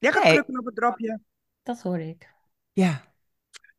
Jij 0.00 0.12
gaat 0.12 0.22
Nee. 0.24 0.32
drukken 0.32 0.58
op 0.58 0.64
het 0.64 0.74
dropje. 0.74 1.20
Dat 1.62 1.82
hoorde 1.82 2.08
ik. 2.08 2.34
Ja. 2.72 3.04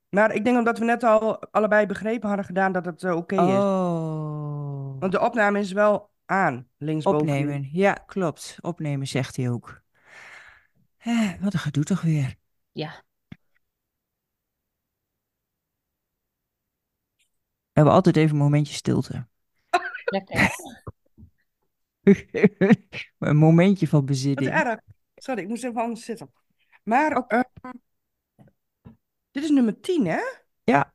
Maar 0.10 0.34
ik 0.34 0.44
denk 0.44 0.58
omdat 0.58 0.78
we 0.80 0.86
net 0.86 1.04
al 1.04 1.40
allebei 1.52 1.86
begrepen 1.86 2.28
hadden 2.28 2.46
gedaan 2.46 2.72
dat 2.72 2.86
het 2.86 3.04
eh, 3.04 3.16
oké 3.16 3.36
is. 3.36 3.42
Oh. 3.42 5.00
Want 5.00 5.12
de 5.12 5.20
opname 5.22 5.60
is 5.60 5.72
wel 5.72 6.10
aan, 6.26 6.68
linksboven. 6.78 7.20
Opnemen. 7.20 7.70
Ja, 7.72 7.94
klopt. 7.94 8.58
Opnemen 8.62 9.08
zegt 9.08 9.36
hij 9.36 9.50
ook. 9.50 9.82
Eh, 10.98 11.32
wat 11.40 11.54
een 11.54 11.60
gedoe 11.60 11.84
toch 11.84 12.02
weer. 12.02 12.36
Ja. 12.72 13.04
We 17.74 17.78
hebben 17.80 17.94
altijd 17.94 18.18
even 18.18 18.32
een 18.32 18.42
momentje 18.42 18.74
stilte. 18.74 19.28
Lekker. 20.06 20.50
een 23.20 23.38
momentje 23.38 23.88
van 23.88 24.00
Wat 24.00 24.08
bezinning. 24.08 24.52
erg. 24.52 24.80
Sorry, 25.22 25.42
ik 25.42 25.48
moest 25.48 25.64
even 25.64 25.82
anders 25.82 26.06
zitten. 26.06 26.32
Maar 26.84 27.12
eh, 27.12 27.40
dit 29.32 29.44
is 29.44 29.50
nummer 29.50 29.80
10, 29.82 30.06
hè? 30.06 30.20
Ja. 30.64 30.94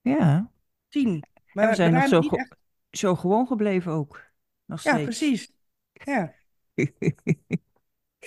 Ja. 0.00 0.50
10. 0.88 1.24
Maar 1.52 1.64
En 1.64 1.70
we 1.70 1.76
zijn 1.76 1.92
nog 1.92 2.06
zo, 2.08 2.20
niet 2.20 2.30
ge- 2.30 2.36
echt- 2.36 2.56
zo 2.90 3.14
gewoon 3.14 3.46
gebleven 3.46 3.92
ook. 3.92 4.22
Nog 4.64 4.82
Ja, 4.82 4.94
precies. 5.02 5.52
Ja. 5.92 6.34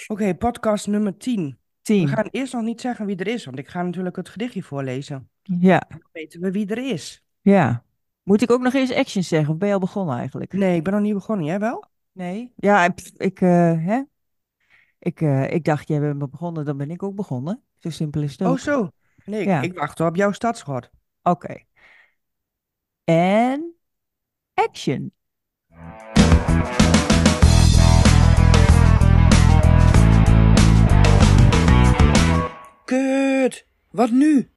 Oké, 0.08 0.36
podcast 0.36 0.88
nummer 0.88 1.18
10. 1.18 1.46
We 1.50 1.58
Tien. 1.82 2.08
gaan 2.08 2.28
eerst 2.32 2.54
nog 2.54 2.64
niet 2.64 2.82
zeggen 2.82 3.06
wie 3.06 3.16
er 3.18 3.28
is, 3.28 3.46
want 3.46 3.60
ik 3.60 3.68
ga 3.68 3.82
natuurlijk 3.84 4.16
het 4.16 4.30
gedichtje 4.30 4.64
voorlezen. 4.64 5.30
Ja, 5.42 5.86
Dan 5.90 6.02
weten 6.12 6.42
we 6.42 6.52
wie 6.52 6.68
er 6.68 6.92
is. 6.92 7.26
ja. 7.42 7.86
Moet 8.28 8.42
ik 8.42 8.52
ook 8.52 8.62
nog 8.62 8.74
eens 8.74 8.94
action 8.94 9.24
zeggen? 9.24 9.54
Of 9.54 9.58
ben 9.60 9.68
je 9.68 9.74
al 9.74 9.80
begonnen 9.80 10.18
eigenlijk? 10.18 10.54
Nee, 10.54 10.76
ik 10.76 10.84
ben 10.84 10.94
nog 10.94 11.02
niet 11.02 11.14
begonnen. 11.14 11.46
Jij 11.46 11.60
wel? 11.60 11.86
Nee. 12.12 12.54
Ja, 12.56 12.86
ik, 12.86 13.12
ik, 13.18 13.42
eh, 13.42 13.86
hè? 13.86 14.02
Ik, 15.00 15.22
eh, 15.22 15.52
ik 15.52 15.64
dacht, 15.64 15.88
jij 15.88 16.00
bent 16.00 16.32
begonnen, 16.32 16.66
dan 16.66 16.78
ben 16.78 16.92
ik 16.92 17.04
ook 17.04 17.16
begonnen. 17.16 17.64
Zo 17.78 17.90
simpel 17.90 18.22
is 18.22 18.32
het 18.32 18.42
Oh, 18.42 18.48
ook. 18.50 18.60
zo. 18.60 18.90
Nee, 19.26 19.42
ik, 19.42 19.48
Ja. 19.48 19.62
ik 19.62 19.74
wacht 19.78 20.00
wel 20.00 20.08
op 20.08 20.16
jouw 20.16 20.32
stadsschot. 20.32 20.90
Oké. 21.24 21.64
En 23.04 23.74
action. 24.54 25.12
Kut, 32.86 33.66
wat 33.92 34.10
nu? 34.12 34.52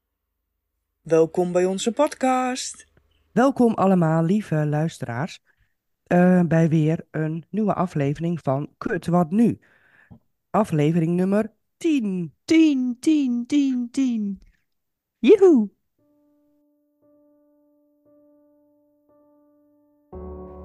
Welkom 1.01 1.53
bij 1.53 1.65
onze 1.65 1.93
podcast. 1.93 2.90
Welkom 3.33 3.75
allemaal, 3.75 4.23
lieve 4.23 4.67
luisteraars, 4.67 5.43
eh, 6.07 6.43
bij 6.43 6.69
weer 6.69 7.07
een 7.11 7.45
nieuwe 7.51 7.75
aflevering 7.75 8.41
van 8.43 8.75
Kut, 8.79 9.07
wat 9.07 9.31
nu? 9.31 9.59
Aflevering 10.51 11.17
nummer 11.17 11.53
10. 11.77 12.35
10, 12.45 12.97
10, 13.01 13.47
10, 13.47 13.89
10. 13.91 14.43
Joehoe. 15.19 15.71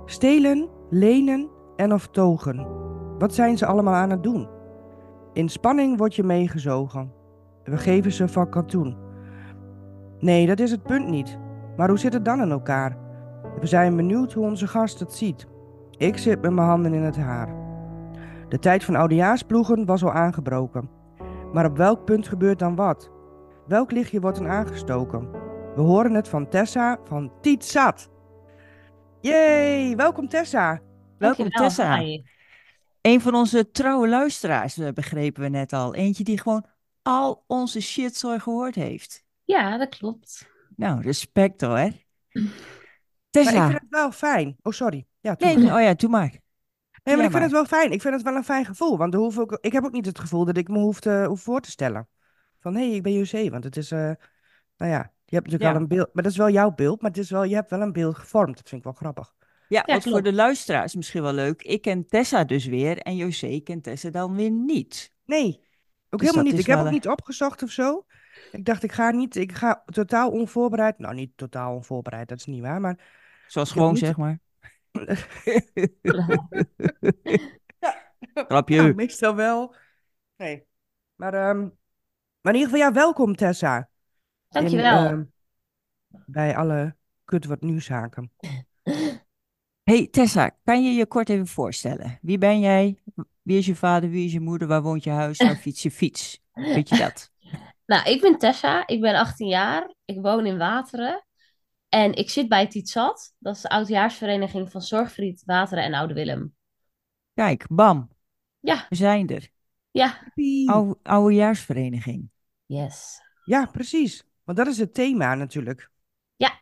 Stelen, 0.06 0.70
lenen 0.90 1.50
en 1.76 1.94
of 1.94 2.08
togen. 2.08 2.68
Wat 3.18 3.34
zijn 3.34 3.58
ze 3.58 3.66
allemaal 3.66 3.94
aan 3.94 4.10
het 4.10 4.24
doen? 4.24 4.50
In 5.34 5.50
spanning 5.50 5.98
word 5.98 6.16
je 6.16 6.24
meegezogen. 6.24 7.14
We 7.64 7.78
geven 7.78 8.12
ze 8.12 8.28
van 8.28 8.50
katoen. 8.50 8.98
Nee, 10.20 10.48
dat 10.48 10.60
is 10.60 10.72
het 10.72 10.84
punt 10.84 11.08
niet. 11.08 11.44
Maar 11.78 11.90
hoe 11.90 12.00
zit 12.00 12.14
het 12.14 12.26
dan 12.26 12.42
in 12.42 12.52
elkaar? 12.52 12.98
We 13.60 13.68
zijn 13.68 13.96
benieuwd 13.96 14.34
hoe 14.34 14.46
onze 14.46 14.68
gast 14.68 15.00
het 15.00 15.14
ziet. 15.14 15.48
Ik 15.98 16.18
zit 16.18 16.42
met 16.42 16.52
mijn 16.52 16.68
handen 16.68 16.94
in 16.94 17.02
het 17.02 17.18
haar. 17.18 17.56
De 18.50 18.60
tijd 18.60 18.84
van 18.84 18.96
oudejaarsploegen 18.96 19.86
was 19.86 20.04
al 20.04 20.12
aangebroken. 20.12 20.90
Maar 21.54 21.66
op 21.66 21.78
welk 21.78 22.06
punt 22.06 22.28
gebeurt 22.28 22.60
dan 22.60 22.76
wat? 22.76 23.12
Welk 23.68 23.92
lichtje 23.92 24.20
wordt 24.20 24.40
er 24.40 24.50
aangestoken? 24.50 25.32
We 25.76 25.82
horen 25.82 26.14
het 26.14 26.28
van 26.28 26.50
Tessa 26.50 27.00
van 27.04 27.32
Tiet 27.42 27.66
Zat. 27.66 28.10
Yay, 29.22 29.96
welkom 29.96 30.28
Tessa. 30.28 30.82
Welkom 31.18 31.50
Dankjewel. 31.50 31.68
Tessa. 31.68 31.98
Hi. 31.98 32.24
Een 33.02 33.22
van 33.22 33.36
onze 33.36 33.72
trouwe 33.72 34.08
luisteraars, 34.08 34.78
eh, 34.78 34.94
begrepen 34.94 35.42
we 35.42 35.50
net 35.50 35.74
al. 35.74 35.96
Eentje 35.96 36.24
die 36.24 36.40
gewoon 36.40 36.66
al 37.02 37.44
onze 37.48 37.82
shitzooi 37.82 38.40
gehoord 38.40 38.76
heeft. 38.76 39.24
Ja, 39.44 39.78
dat 39.78 39.98
klopt. 39.98 40.55
Nou, 40.76 41.02
respect 41.02 41.62
hoor. 41.62 41.70
Maar 41.72 41.92
ik 42.34 42.52
Tessa. 43.30 43.68
vind 43.68 43.80
het 43.82 43.90
wel 43.90 44.12
fijn. 44.12 44.56
Oh, 44.62 44.74
sorry. 44.74 45.06
Ja, 45.20 45.36
Nee, 45.38 45.58
maar. 45.58 45.76
oh 45.76 45.82
ja, 45.82 45.94
doe 45.94 46.10
maar. 46.10 46.30
Nee, 46.30 47.16
maar 47.16 47.18
Ja, 47.18 47.24
ik 47.24 47.32
vind 47.32 47.44
het 47.44 47.52
wel 47.52 47.66
fijn. 47.66 47.92
Ik 47.92 48.02
vind 48.02 48.14
het 48.14 48.24
wel 48.24 48.36
een 48.36 48.44
fijn 48.44 48.66
gevoel. 48.66 48.98
Want 48.98 49.14
hoef 49.14 49.38
ik, 49.38 49.58
ik 49.62 49.72
heb 49.72 49.84
ook 49.86 49.92
niet 49.92 50.06
het 50.06 50.20
gevoel 50.20 50.46
dat 50.46 50.58
ik 50.58 50.68
me 50.68 50.80
hoef, 50.80 51.00
te, 51.00 51.26
hoef 51.28 51.42
voor 51.42 51.62
te 51.62 51.70
stellen. 51.72 52.08
Van, 52.60 52.76
hé, 52.76 52.88
hey, 52.88 52.96
ik 52.96 53.04
ben 53.04 53.14
José. 53.14 53.50
Want 53.50 53.64
het 53.64 53.78
is, 53.78 53.92
eh, 53.92 54.00
nou 54.78 54.92
ja, 54.92 55.12
je 55.26 55.36
hebt 55.36 55.46
natuurlijk 55.52 55.64
Ja. 55.64 55.70
al 55.72 55.76
een 55.76 55.88
beeld. 55.88 56.10
Maar 56.14 56.24
dat 56.24 56.32
is 56.32 56.38
wel 56.38 56.50
jouw 56.50 56.72
beeld. 56.72 57.02
Maar 57.02 57.12
het 57.12 57.20
is 57.20 57.30
wel, 57.30 57.44
je 57.44 57.56
hebt 57.56 57.70
wel 57.70 57.82
een 57.82 57.92
beeld 57.92 58.16
gevormd. 58.16 58.58
Dat 58.58 58.70
vind 58.70 58.78
ik 58.82 58.84
wel 58.84 58.94
grappig. 58.94 59.34
Ja, 59.68 59.84
Ja, 59.86 59.94
wat 59.94 60.04
voor 60.04 60.24
de 60.24 60.34
luisteraars 60.34 60.96
misschien 60.96 61.22
wel 61.22 61.34
leuk. 61.34 61.62
Ik 61.62 61.82
ken 61.82 62.08
Tessa 62.08 62.44
dus 62.44 62.66
weer 62.66 62.98
en 62.98 63.16
José 63.16 63.60
kent 63.64 63.84
Tessa 63.84 64.10
dan 64.10 64.36
weer 64.36 64.52
niet. 64.52 65.14
Nee, 65.26 65.60
ook 66.10 66.20
Dus 66.20 66.30
helemaal 66.30 66.52
niet. 66.52 66.60
Ik 66.60 66.66
heb 66.66 66.80
ook 66.80 66.86
een- 66.86 66.92
niet 66.92 67.08
opgezocht 67.08 67.64
of 67.64 67.70
zo. 67.70 68.06
Ik 68.52 68.66
dacht, 68.66 68.84
ik 68.84 68.92
ga 68.92 69.12
niet, 69.12 69.36
ik 69.36 69.52
ga 69.52 69.84
totaal 69.86 70.32
onvoorbereid. 70.32 71.00
Nou, 71.00 71.14
niet 71.16 71.32
totaal 71.36 71.74
onvoorbereid, 71.76 72.28
dat 72.28 72.38
is 72.38 72.46
niet 72.46 72.62
waar. 72.62 72.82
Maar 72.82 73.00
Zoals 73.48 73.72
gewoon, 73.72 73.90
niet- 73.94 74.00
zeg 74.00 74.18
maar. 74.18 74.40
Ja. 77.80 78.44
Grapje. 78.48 78.82
nou, 78.82 78.94
meestal 78.94 79.36
wel. 79.36 79.76
Nee. 80.38 80.64
Maar, 81.16 81.34
ehm, 81.34 81.60
maar 82.42 82.54
in 82.54 82.60
ieder 82.60 82.70
geval, 82.70 82.78
ja, 82.88 82.92
welkom 82.94 83.36
Tessa. 83.36 83.78
In, 83.78 83.86
Dankjewel. 84.48 85.06
ehm, 85.06 85.24
bij 86.26 86.56
alle 86.56 86.96
kut 87.26 87.46
wat 87.46 87.62
nu 87.62 87.82
zaken. 87.82 88.32
Hey 89.84 90.08
Tessa, 90.08 90.50
kan 90.64 90.84
je 90.84 90.92
je 90.92 91.06
kort 91.06 91.30
even 91.30 91.48
voorstellen? 91.48 92.20
Wie 92.22 92.38
ben 92.38 92.60
jij? 92.60 93.00
Wie 93.42 93.58
is 93.58 93.66
je 93.66 93.76
vader? 93.76 94.10
Wie 94.10 94.26
is 94.26 94.32
je 94.34 94.40
moeder? 94.40 94.68
Waar 94.68 94.82
woont 94.82 95.04
je 95.04 95.10
huis? 95.10 95.38
Waar 95.38 95.56
fiets 95.56 95.84
je 95.84 95.92
fiets? 95.92 96.42
Weet 96.54 96.90
je 96.90 96.98
dat? 96.98 97.32
Nou, 97.86 98.10
ik 98.10 98.22
ben 98.22 98.38
Tessa. 98.38 98.88
Ik 98.88 99.02
ben 99.02 99.16
18 99.16 99.48
jaar. 99.48 99.94
Ik 100.06 100.22
woon 100.22 100.46
in 100.46 100.58
Wateren. 100.58 101.26
En 101.90 102.14
ik 102.14 102.30
zit 102.30 102.48
bij 102.50 102.68
Tietzat. 102.68 103.34
Dat 103.40 103.56
is 103.56 103.62
de 103.62 103.70
oudejaarsvereniging 103.70 104.72
van 104.72 104.82
Zorgvriend, 104.82 105.44
Wateren 105.46 105.84
en 105.84 105.94
Oude 105.94 106.14
Willem. 106.14 106.56
Kijk, 107.34 107.66
bam, 107.70 108.10
Ja, 108.60 108.86
we 108.90 108.96
zijn 108.96 109.28
er. 109.28 109.50
ja. 109.92 110.32
Oude, 110.66 110.98
oudejaarsvereniging. 111.04 112.30
Yes. 112.66 113.22
Ja, 113.44 113.66
precies. 113.66 114.24
Want 114.44 114.58
dat 114.58 114.68
is 114.68 114.78
het 114.78 114.94
thema 114.94 115.36
natuurlijk. 115.36 115.90
Ja. 116.36 116.62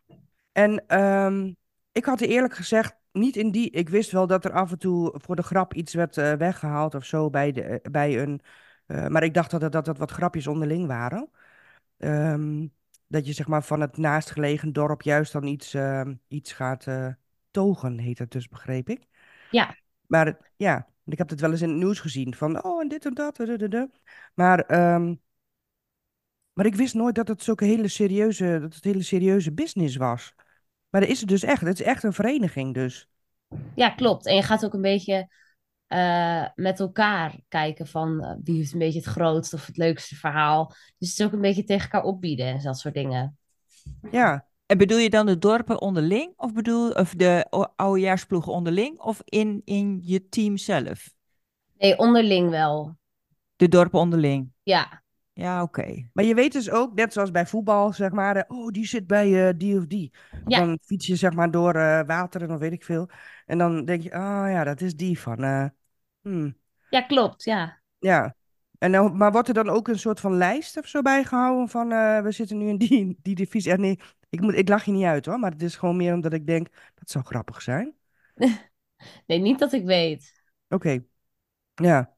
En 0.51 0.83
ehm, 0.87 1.53
ik 1.91 2.05
had 2.05 2.21
er 2.21 2.27
eerlijk 2.27 2.53
gezegd 2.55 2.95
niet 3.11 3.35
in 3.35 3.51
die... 3.51 3.69
Ik 3.69 3.89
wist 3.89 4.11
wel 4.11 4.27
dat 4.27 4.45
er 4.45 4.51
af 4.51 4.71
en 4.71 4.79
toe 4.79 5.13
voor 5.17 5.35
de 5.35 5.43
grap 5.43 5.73
iets 5.73 5.93
werd 5.93 6.17
eh, 6.17 6.33
weggehaald 6.33 6.95
of 6.95 7.05
zo 7.05 7.29
bij, 7.29 7.51
de, 7.51 7.79
bij 7.91 8.21
een... 8.21 8.41
eh, 8.85 9.07
maar 9.07 9.23
ik 9.23 9.33
dacht 9.33 9.51
dat 9.51 9.71
dat 9.71 9.85
het 9.85 9.97
wat 9.97 10.11
grapjes 10.11 10.47
onderling 10.47 10.87
waren. 10.87 11.29
Ehm, 11.97 12.67
dat 13.07 13.25
je 13.27 13.33
zeg 13.33 13.47
maar 13.47 13.63
van 13.63 13.81
het 13.81 13.97
naastgelegen 13.97 14.73
dorp 14.73 15.01
juist 15.01 15.31
dan 15.31 15.43
iets, 15.47 15.73
ehm, 15.73 16.13
iets 16.27 16.51
gaat 16.51 16.87
eh, 16.87 17.07
togen, 17.51 17.97
heet 17.99 18.19
het 18.19 18.31
dus, 18.31 18.47
begreep 18.47 18.89
ik. 18.89 19.07
Ja. 19.51 19.75
Maar 20.07 20.25
het- 20.25 20.51
ja, 20.55 20.87
ik 21.05 21.17
heb 21.17 21.29
het 21.29 21.39
wel 21.39 21.51
eens 21.51 21.61
in 21.61 21.69
het 21.69 21.77
nieuws 21.77 21.99
gezien 21.99 22.35
van, 22.35 22.63
oh, 22.63 22.81
en 22.81 22.87
dit 22.87 23.05
en 23.05 23.13
dat. 23.13 23.35
da, 23.35 23.57
da, 23.57 23.67
da. 23.67 23.87
Maar, 24.33 24.59
ehm, 24.59 25.15
maar 26.53 26.65
ik 26.65 26.75
wist 26.75 26.93
nooit 26.93 27.15
dat 27.15 27.27
het 27.27 27.43
zulke 27.43 27.65
hele 27.65 27.87
serieuze, 27.87 28.57
dat 28.61 28.75
het 28.75 28.83
hele 28.83 29.03
serieuze 29.03 29.51
business 29.53 29.95
was. 29.95 30.33
Maar 30.89 31.01
dat 31.01 31.09
is 31.09 31.19
het 31.19 31.29
dus 31.29 31.43
echt. 31.43 31.61
Het 31.61 31.79
is 31.79 31.85
echt 31.85 32.03
een 32.03 32.13
vereniging 32.13 32.73
dus. 32.73 33.09
Ja, 33.75 33.89
klopt. 33.89 34.25
En 34.25 34.35
je 34.35 34.41
gaat 34.41 34.65
ook 34.65 34.73
een 34.73 34.81
beetje 34.81 35.29
eh, 35.87 36.45
met 36.55 36.79
elkaar 36.79 37.39
kijken 37.47 37.87
van 37.87 38.23
eh, 38.23 38.35
wie 38.43 38.57
heeft 38.57 38.73
een 38.73 38.79
beetje 38.79 38.99
het 38.99 39.07
grootste 39.07 39.55
of 39.55 39.65
het 39.65 39.77
leukste 39.77 40.15
verhaal. 40.15 40.67
Dus 40.97 41.09
het 41.09 41.19
is 41.19 41.25
ook 41.25 41.31
een 41.31 41.41
beetje 41.41 41.63
tegen 41.63 41.83
elkaar 41.83 42.03
opbieden 42.03 42.45
en 42.45 42.61
dat 42.61 42.79
soort 42.79 42.93
dingen. 42.93 43.37
Ja, 44.11 44.47
En 44.65 44.77
bedoel 44.77 44.97
je 44.97 45.09
dan 45.09 45.25
de 45.25 45.37
dorpen 45.37 45.81
onderling? 45.81 46.33
Of 46.35 46.53
bedoel 46.53 46.91
of 46.91 47.13
de 47.13 47.47
oudejaarsploegen 47.75 48.51
onderling? 48.51 48.99
Of 48.99 49.21
in, 49.25 49.61
in 49.65 49.99
je 50.03 50.29
team 50.29 50.57
zelf? 50.57 51.13
Nee, 51.77 51.97
onderling 51.97 52.49
wel. 52.49 52.97
De 53.55 53.67
dorpen 53.67 53.99
onderling. 53.99 54.51
Ja, 54.63 55.02
Ja, 55.33 55.61
oké. 55.61 56.09
maar 56.13 56.23
je 56.25 56.33
weet 56.33 56.51
dus 56.51 56.69
ook, 56.69 56.93
net 56.93 57.13
zoals 57.13 57.31
bij 57.31 57.45
voetbal, 57.45 57.93
zeg 57.93 58.11
maar, 58.11 58.35
eh, 58.35 58.57
oh, 58.57 58.67
die 58.67 58.85
zit 58.85 59.07
bij 59.07 59.47
eh, 59.47 59.53
die 59.57 59.77
of 59.77 59.85
die. 59.85 60.11
Ja. 60.45 60.59
Dan 60.59 60.79
fiets 60.85 61.07
je 61.07 61.15
zeg 61.15 61.33
maar 61.33 61.51
door 61.51 61.75
eh 61.75 62.01
wateren 62.05 62.51
of 62.51 62.59
weet 62.59 62.71
ik 62.71 62.83
veel. 62.83 63.09
En 63.45 63.57
dan 63.57 63.85
denk 63.85 64.01
je, 64.01 64.09
oh 64.09 64.45
ja, 64.47 64.63
dat 64.63 64.81
is 64.81 64.95
die 64.95 65.19
van, 65.19 65.71
hmm, 66.21 66.57
ja 66.89 67.01
klopt. 67.01 67.43
Ja. 67.43 67.79
ja. 67.99 68.35
En 68.77 68.91
dan, 68.91 69.17
maar 69.17 69.31
wordt 69.31 69.47
er 69.47 69.53
dan 69.53 69.69
ook 69.69 69.87
een 69.87 69.99
soort 69.99 70.19
van 70.19 70.37
lijst 70.37 70.77
of 70.77 70.87
zo 70.87 71.01
bijgehouden 71.01 71.69
van, 71.69 71.87
we 72.23 72.31
zitten 72.31 72.57
nu 72.57 72.67
in 72.67 72.77
die, 72.77 73.17
die 73.21 73.35
divisie. 73.35 73.71
Ja, 73.71 73.77
nee, 73.77 73.99
ik, 74.29 74.41
moet, 74.41 74.53
ik 74.53 74.69
lach 74.69 74.85
je 74.85 74.91
niet 74.91 75.05
uit 75.05 75.25
hoor, 75.25 75.39
maar 75.39 75.51
het 75.51 75.61
is 75.61 75.75
gewoon 75.75 75.97
meer 75.97 76.13
omdat 76.13 76.33
ik 76.33 76.47
denk, 76.47 76.67
dat 76.95 77.09
zou 77.09 77.25
grappig 77.25 77.61
zijn. 77.61 77.93
Nee, 79.25 79.39
niet 79.39 79.59
dat 79.59 79.73
ik 79.73 79.85
weet. 79.85 80.41
Oké, 80.69 80.99
ja. 81.75 82.15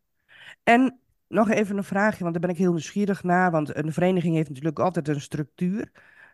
En 0.63 0.99
nog 1.27 1.49
even 1.49 1.77
een 1.77 1.83
vraagje, 1.83 2.19
want 2.19 2.31
daar 2.31 2.41
ben 2.41 2.51
ik 2.51 2.57
heel 2.57 2.71
nieuwsgierig 2.71 3.23
naar. 3.23 3.51
Want 3.51 3.75
een 3.75 3.93
vereniging 3.93 4.35
heeft 4.35 4.49
natuurlijk 4.49 4.79
altijd 4.79 5.07
een 5.07 5.21
structuur, 5.21 5.91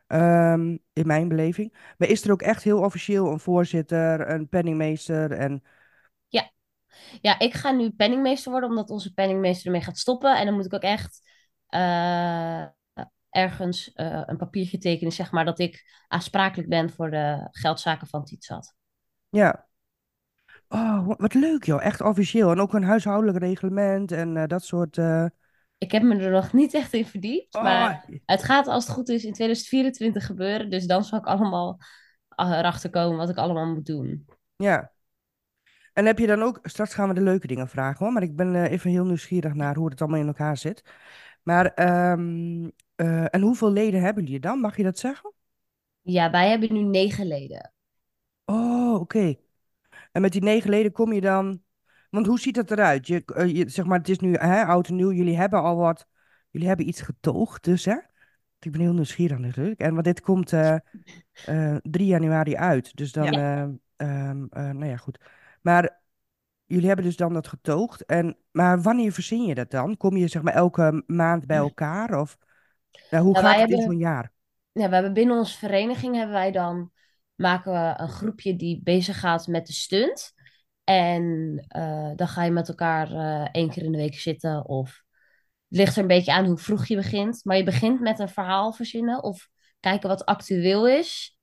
ehm, 0.07 0.77
in 0.93 1.07
mijn 1.07 1.27
beleving. 1.27 1.93
Maar 1.97 2.07
is 2.07 2.23
er 2.23 2.31
ook 2.31 2.41
echt 2.41 2.63
heel 2.63 2.79
officieel 2.79 3.31
een 3.31 3.39
voorzitter, 3.39 4.29
een 4.29 4.49
penningmeester 4.49 5.31
en... 5.31 5.63
Ja. 6.27 6.51
Ja, 7.21 7.39
ik 7.39 7.53
ga 7.53 7.71
nu 7.71 7.91
penningmeester 7.91 8.51
worden, 8.51 8.69
omdat 8.69 8.89
onze 8.89 9.13
penningmeester 9.13 9.65
ermee 9.65 9.81
gaat 9.81 9.97
stoppen. 9.97 10.37
En 10.37 10.45
dan 10.45 10.55
moet 10.55 10.65
ik 10.65 10.73
ook 10.73 10.81
echt 10.81 11.21
eh, 11.67 12.65
ergens 13.29 13.91
eh, 13.93 14.23
een 14.25 14.37
papiertje 14.37 14.77
tekenen, 14.77 15.13
zeg 15.13 15.31
maar, 15.31 15.45
dat 15.45 15.59
ik 15.59 16.03
aansprakelijk 16.07 16.69
ben 16.69 16.89
voor 16.89 17.11
de 17.11 17.47
geldzaken 17.51 18.07
van 18.07 18.25
Tietzat. 18.25 18.75
Ja. 19.29 19.69
Oh, 20.73 21.05
wa- 21.07 21.15
wat 21.17 21.33
leuk 21.33 21.63
joh, 21.63 21.83
echt 21.83 22.01
officieel. 22.01 22.51
En 22.51 22.59
ook 22.59 22.73
een 22.73 22.83
huishoudelijk 22.83 23.37
reglement 23.37 24.11
en 24.11 24.37
eh, 24.37 24.47
dat 24.47 24.63
soort... 24.63 24.97
eh, 24.97 25.25
Ik 25.77 25.91
heb 25.91 26.03
me 26.03 26.15
er 26.15 26.31
nog 26.31 26.53
niet 26.53 26.73
echt 26.73 26.93
in 26.93 27.05
verdiept, 27.05 27.53
Oh, 27.55 27.63
maar 27.63 28.05
het 28.25 28.43
gaat 28.43 28.67
als 28.67 28.85
het 28.85 28.93
goed 28.93 29.09
is 29.09 29.23
in 29.25 29.33
2024 29.33 30.25
gebeuren. 30.25 30.69
Dus 30.69 30.85
dan 30.85 31.03
zal 31.03 31.19
ik 31.19 31.25
allemaal 31.25 31.77
eh, 32.29 32.57
erachter 32.57 32.89
komen 32.89 33.17
wat 33.17 33.29
ik 33.29 33.37
allemaal 33.37 33.65
moet 33.73 33.85
doen. 33.85 34.25
ja. 34.59 34.91
En 35.93 36.05
heb 36.05 36.19
je 36.19 36.27
dan 36.27 36.41
ook... 36.41 36.59
Straks 36.63 36.93
gaan 36.93 37.07
we 37.07 37.13
de 37.13 37.21
leuke 37.21 37.47
dingen 37.47 37.67
vragen 37.69 38.05
hoor, 38.05 38.13
maar 38.13 38.23
ik 38.23 38.35
ben 38.35 38.55
eh, 38.55 38.71
even 38.71 38.89
heel 38.89 39.05
nieuwsgierig 39.05 39.53
naar 39.53 39.75
hoe 39.75 39.89
het 39.89 40.01
allemaal 40.01 40.19
in 40.19 40.27
elkaar 40.27 40.57
zit. 40.57 40.83
Maar, 41.43 41.65
ehm, 41.65 42.69
eh, 42.95 43.33
en 43.35 43.41
hoeveel 43.41 43.71
leden 43.71 44.01
hebben 44.01 44.23
jullie 44.23 44.39
dan? 44.39 44.59
Mag 44.59 44.77
je 44.77 44.83
dat 44.83 44.99
zeggen? 44.99 45.33
Ja, 46.01 46.31
wij 46.31 46.49
hebben 46.49 46.73
nu 46.73 46.81
negen 46.83 47.27
leden. 47.27 47.73
Oh, 48.47 48.93
oké. 49.01 49.35
En 50.11 50.21
met 50.21 50.31
die 50.31 50.41
negen 50.41 50.69
leden 50.69 50.91
kom 50.91 51.13
je 51.13 51.21
dan. 51.21 51.61
Want 52.09 52.25
hoe 52.25 52.39
ziet 52.39 52.55
dat 52.55 52.71
eruit? 52.71 53.07
Je, 53.07 53.23
eh, 53.25 53.55
je, 53.55 53.69
zeg 53.69 53.85
maar, 53.85 53.97
het 53.97 54.09
is 54.09 54.19
nu 54.19 54.33
hè, 54.33 54.65
oud 54.65 54.87
en 54.87 54.95
nieuw. 54.95 55.11
Jullie 55.11 55.37
hebben 55.37 55.61
al 55.61 55.75
wat. 55.75 56.07
Jullie 56.49 56.67
hebben 56.67 56.87
iets 56.87 57.01
getoogd, 57.01 57.63
dus 57.63 57.85
hè? 57.85 57.95
Ik 58.59 58.71
ben 58.71 58.81
heel 58.81 58.93
nieuwsgierig 58.93 59.37
natuurlijk. 59.37 59.79
En 59.79 59.93
want 59.93 60.05
dit 60.05 60.21
komt 60.21 60.53
eh, 60.53 60.75
eh, 61.45 61.77
3 61.81 62.05
januari 62.05 62.55
uit. 62.55 62.97
Dus 62.97 63.11
dan. 63.11 63.31
Ja. 63.31 63.31
eh, 63.31 63.69
ehm, 63.95 64.45
eh, 64.49 64.69
nou 64.69 64.85
ja, 64.85 64.97
goed. 64.97 65.19
Maar 65.61 66.01
jullie 66.65 66.87
hebben 66.87 67.05
dus 67.05 67.15
dan 67.15 67.33
dat 67.33 67.47
getoogd. 67.47 68.05
En, 68.05 68.37
maar 68.51 68.81
wanneer 68.81 69.11
verzin 69.11 69.43
je 69.43 69.55
dat 69.55 69.71
dan? 69.71 69.97
Kom 69.97 70.17
je 70.17 70.27
zeg 70.27 70.41
maar 70.41 70.53
elke 70.53 71.03
maand 71.07 71.45
bij 71.45 71.57
elkaar? 71.57 72.19
Of 72.19 72.37
nou, 73.09 73.23
hoe 73.23 73.33
Nou, 73.33 73.45
gaat 73.45 73.59
het 73.59 73.69
in 73.71 73.81
zo'n 73.81 73.97
jaar? 73.97 74.31
Ja, 74.71 74.87
we 74.87 74.93
hebben 74.93 75.13
binnen 75.13 75.37
onze 75.37 75.57
vereniging 75.57 76.15
hebben 76.15 76.35
wij 76.35 76.51
dan 76.51 76.91
maken 77.41 77.71
we 77.71 77.93
een 78.01 78.09
groepje 78.09 78.55
die 78.55 78.81
bezig 78.83 79.19
gaat 79.19 79.47
met 79.47 79.67
de 79.67 79.73
stunt. 79.73 80.33
En 80.83 81.55
eh, 81.67 82.11
dan 82.15 82.27
ga 82.27 82.43
je 82.43 82.51
met 82.51 82.69
elkaar 82.69 83.11
eh, 83.11 83.47
één 83.51 83.69
keer 83.69 83.83
in 83.83 83.91
de 83.91 83.97
week 83.97 84.19
zitten. 84.19 84.65
Of 84.65 85.03
het 85.67 85.77
ligt 85.77 85.95
er 85.95 86.01
een 86.01 86.07
beetje 86.07 86.33
aan 86.33 86.45
hoe 86.45 86.57
vroeg 86.57 86.85
je 86.85 86.95
begint. 86.95 87.41
Maar 87.43 87.57
je 87.57 87.63
begint 87.63 87.99
met 87.99 88.19
een 88.19 88.29
verhaal 88.29 88.73
verzinnen 88.73 89.23
of 89.23 89.49
kijken 89.79 90.09
wat 90.09 90.25
actueel 90.25 90.87
is. 90.87 91.37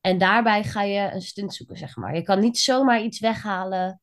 En 0.00 0.18
daarbij 0.18 0.64
ga 0.64 0.82
je 0.82 1.10
een 1.12 1.22
stunt 1.22 1.54
zoeken, 1.54 1.76
zeg 1.76 1.96
maar. 1.96 2.14
Je 2.14 2.22
kan 2.22 2.40
niet 2.40 2.58
zomaar 2.58 3.02
iets 3.02 3.20
weghalen 3.20 4.00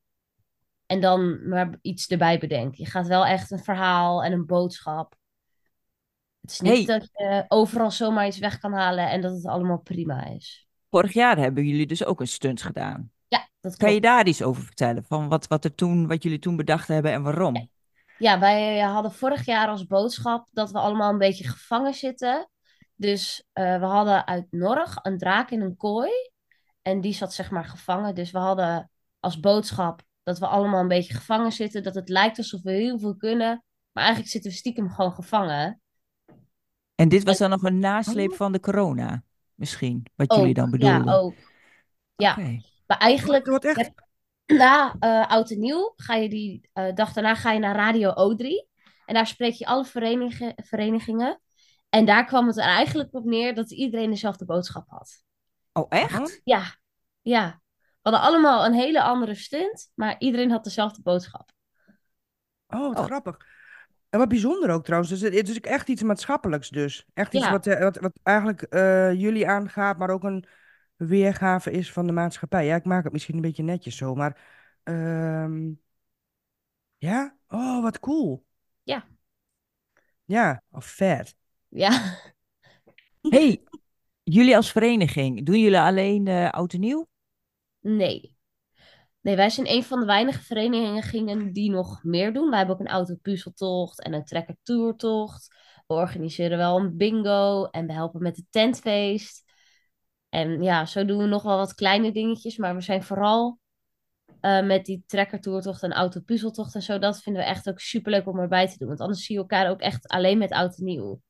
en 0.86 1.00
dan 1.00 1.48
maar 1.48 1.78
iets 1.82 2.06
erbij 2.06 2.38
bedenken. 2.38 2.84
Je 2.84 2.90
gaat 2.90 3.06
wel 3.06 3.26
echt 3.26 3.50
een 3.50 3.64
verhaal 3.64 4.24
en 4.24 4.32
een 4.32 4.46
boodschap. 4.46 5.14
Het 6.40 6.50
is 6.50 6.60
niet 6.60 6.86
Hey. 6.86 6.98
dat 6.98 7.08
je 7.12 7.44
overal 7.48 7.90
zomaar 7.90 8.26
iets 8.26 8.38
weg 8.38 8.58
kan 8.58 8.72
halen 8.72 9.10
en 9.10 9.20
dat 9.20 9.32
het 9.32 9.46
allemaal 9.46 9.80
prima 9.80 10.26
is. 10.26 10.68
Vorig 10.92 11.12
jaar 11.12 11.36
hebben 11.36 11.66
jullie 11.66 11.86
dus 11.86 12.04
ook 12.04 12.20
een 12.20 12.28
stunt 12.28 12.62
gedaan. 12.62 13.10
Ja, 13.28 13.48
dat 13.60 13.76
Kan 13.76 13.92
je 13.94 14.00
daar 14.00 14.26
iets 14.26 14.42
over 14.42 14.62
vertellen? 14.62 15.04
Van 15.04 15.28
wat, 15.28 15.46
wat, 15.46 15.64
er 15.64 15.74
toen, 15.74 16.06
wat 16.06 16.22
jullie 16.22 16.38
toen 16.38 16.56
bedacht 16.56 16.88
hebben 16.88 17.12
en 17.12 17.22
waarom? 17.22 17.70
Ja, 18.18 18.38
wij 18.38 18.78
hadden 18.78 19.12
vorig 19.12 19.44
jaar 19.44 19.68
als 19.68 19.86
boodschap 19.86 20.48
dat 20.50 20.70
we 20.70 20.78
allemaal 20.78 21.12
een 21.12 21.18
beetje 21.18 21.48
gevangen 21.48 21.94
zitten. 21.94 22.48
Dus 22.94 23.44
eh, 23.52 23.78
we 23.78 23.84
hadden 23.84 24.26
uit 24.26 24.46
Norg 24.50 24.98
een 25.02 25.18
draak 25.18 25.50
in 25.50 25.60
een 25.60 25.76
kooi. 25.76 26.10
En 26.82 27.00
die 27.00 27.12
zat 27.12 27.34
zeg 27.34 27.50
maar 27.50 27.64
gevangen. 27.64 28.14
Dus 28.14 28.30
we 28.30 28.38
hadden 28.38 28.90
als 29.20 29.40
boodschap 29.40 30.02
dat 30.22 30.38
we 30.38 30.46
allemaal 30.46 30.80
een 30.80 30.88
beetje 30.88 31.14
gevangen 31.14 31.52
zitten. 31.52 31.82
Dat 31.82 31.94
het 31.94 32.08
lijkt 32.08 32.38
alsof 32.38 32.62
we 32.62 32.70
heel 32.70 32.98
veel 32.98 33.16
kunnen. 33.16 33.64
Maar 33.92 34.02
eigenlijk 34.02 34.32
zitten 34.32 34.50
we 34.50 34.56
stiekem 34.56 34.90
gewoon 34.90 35.12
gevangen. 35.12 35.80
En 36.94 37.08
dit 37.08 37.24
was 37.24 37.38
dan 37.38 37.50
nog 37.50 37.62
een 37.62 37.78
nasleep 37.78 38.30
Oh. 38.30 38.36
van 38.36 38.52
de 38.52 38.60
corona, 38.60 39.22
misschien, 39.54 40.06
wat 40.14 40.34
jullie 40.34 40.54
dan 40.54 40.64
Ook, 40.64 40.70
bedoelden. 40.70 41.04
Ja, 41.04 41.12
ook. 41.12 41.34
Ja, 42.16 42.36
maar 42.86 42.98
eigenlijk 42.98 43.46
Wat 43.46 43.64
echt? 43.64 43.92
na 44.46 44.96
eh, 45.00 45.26
Oud 45.30 45.50
en 45.50 45.58
Nieuw 45.58 45.92
ga 45.96 46.14
je 46.14 46.28
die 46.28 46.68
eh, 46.72 46.94
dag 46.94 47.12
daarna 47.12 47.34
ga 47.34 47.52
je 47.52 47.58
naar 47.58 47.74
Radio 47.76 48.10
O3. 48.10 48.46
En 49.06 49.14
daar 49.14 49.26
spreek 49.26 49.52
je 49.52 49.66
alle 49.66 49.84
verenigingen, 49.84 50.54
verenigingen. 50.56 51.40
En 51.88 52.04
daar 52.04 52.24
kwam 52.24 52.46
het 52.46 52.56
er 52.56 52.64
eigenlijk 52.64 53.14
op 53.14 53.24
neer 53.24 53.54
dat 53.54 53.70
iedereen 53.70 54.10
dezelfde 54.10 54.44
boodschap 54.44 54.88
had. 54.88 55.22
Oh, 55.72 55.86
echt? 55.88 56.40
Ja, 56.44 56.62
ja. 57.22 57.60
We 57.72 58.10
hadden 58.10 58.28
allemaal 58.28 58.64
een 58.64 58.74
hele 58.74 59.02
andere 59.02 59.34
stunt, 59.34 59.90
maar 59.94 60.16
iedereen 60.18 60.50
had 60.50 60.64
dezelfde 60.64 61.02
boodschap. 61.02 61.50
Oh, 62.66 62.80
wat 62.80 62.98
Oh. 62.98 63.04
grappig. 63.04 63.36
En 64.12 64.18
wat 64.18 64.28
bijzonder 64.28 64.70
ook 64.70 64.84
trouwens. 64.84 65.10
Dus 65.10 65.20
het 65.20 65.48
is 65.48 65.56
ook 65.56 65.66
echt 65.66 65.88
iets 65.88 66.02
maatschappelijks 66.02 66.68
dus. 66.68 67.06
Echt 67.14 67.34
iets 67.34 67.44
Ja. 67.44 67.50
wat, 67.50 67.66
eh, 67.66 67.80
wat, 67.80 67.96
wat 67.96 68.18
eigenlijk 68.22 68.62
eh, 68.62 69.12
jullie 69.12 69.48
aangaat, 69.48 69.98
maar 69.98 70.10
ook 70.10 70.22
een 70.22 70.44
weergave 70.96 71.70
is 71.70 71.92
van 71.92 72.06
de 72.06 72.12
maatschappij. 72.12 72.66
Ja, 72.66 72.76
ik 72.76 72.84
maak 72.84 73.04
het 73.04 73.12
misschien 73.12 73.34
een 73.34 73.40
beetje 73.40 73.62
netjes 73.62 73.96
zo, 73.96 74.14
maar... 74.14 74.40
ehm, 74.82 75.70
ja? 76.98 77.36
Oh, 77.48 77.82
wat 77.82 78.00
cool. 78.00 78.44
Ja. 78.82 79.06
Ja, 80.24 80.62
oh, 80.70 80.80
vet. 80.80 81.34
Ja, 81.68 82.18
hey, 83.22 83.62
jullie 84.22 84.56
als 84.56 84.72
vereniging, 84.72 85.46
doen 85.46 85.60
jullie 85.60 85.78
alleen 85.78 86.26
eh 86.26 86.50
oud 86.50 86.72
en 86.72 86.80
nieuw? 86.80 87.08
nee. 87.80 88.31
Nee, 89.22 89.36
wij 89.36 89.50
zijn 89.50 89.70
een 89.70 89.84
van 89.84 90.00
de 90.00 90.06
weinige 90.06 90.42
verenigingen 90.42 91.52
die 91.52 91.70
nog 91.70 92.04
meer 92.04 92.32
doen. 92.32 92.48
Wij 92.48 92.58
hebben 92.58 92.74
ook 92.74 92.80
een 92.80 92.92
autopuzzeltocht 92.92 94.02
en 94.02 94.12
een 94.12 94.24
trekker 94.24 94.56
toertocht. 94.62 95.56
We 95.86 95.94
organiseren 95.94 96.58
wel 96.58 96.78
een 96.78 96.96
bingo 96.96 97.64
en 97.64 97.86
we 97.86 97.92
helpen 97.92 98.22
met 98.22 98.36
het 98.36 98.46
tentfeest. 98.50 99.50
En 100.28 100.62
ja, 100.62 100.86
zo 100.86 101.04
doen 101.04 101.18
we 101.18 101.26
nog 101.26 101.42
wel 101.42 101.56
wat 101.56 101.74
kleine 101.74 102.12
dingetjes, 102.12 102.56
maar 102.56 102.74
we 102.74 102.80
zijn 102.80 103.02
vooral 103.02 103.58
eh, 104.40 104.66
met 104.66 104.84
die 104.84 105.04
trekkertoertocht 105.06 105.82
en 105.82 105.92
autopuzzeltocht 105.92 106.74
en 106.74 106.82
zo. 106.82 106.98
Dat 106.98 107.22
vinden 107.22 107.42
we 107.42 107.48
echt 107.48 107.68
ook 107.68 107.80
superleuk 107.80 108.26
om 108.26 108.38
erbij 108.38 108.68
te 108.68 108.78
doen. 108.78 108.88
Want 108.88 109.00
anders 109.00 109.24
zie 109.24 109.34
je 109.34 109.40
elkaar 109.40 109.70
ook 109.70 109.80
echt 109.80 110.08
alleen 110.08 110.38
met 110.38 110.52
oud 110.52 110.78
en 110.78 110.84
nieuw. 110.84 111.20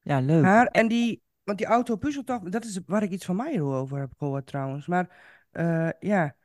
Ja, 0.00 0.20
leuk. 0.20 0.42
Maar, 0.42 0.66
en 0.66 0.88
die... 0.88 1.22
Want 1.44 1.58
die 1.58 1.66
auto-puzzeltocht, 1.66 2.52
dat 2.52 2.64
is 2.64 2.80
waar 2.86 3.02
ik 3.02 3.10
iets 3.10 3.24
van 3.24 3.36
mij 3.36 3.60
over 3.60 3.98
heb 3.98 4.12
gehoord 4.18 4.46
trouwens. 4.46 4.86
Maar, 4.86 5.33
eh, 5.54 5.88
ja. 6.00 6.36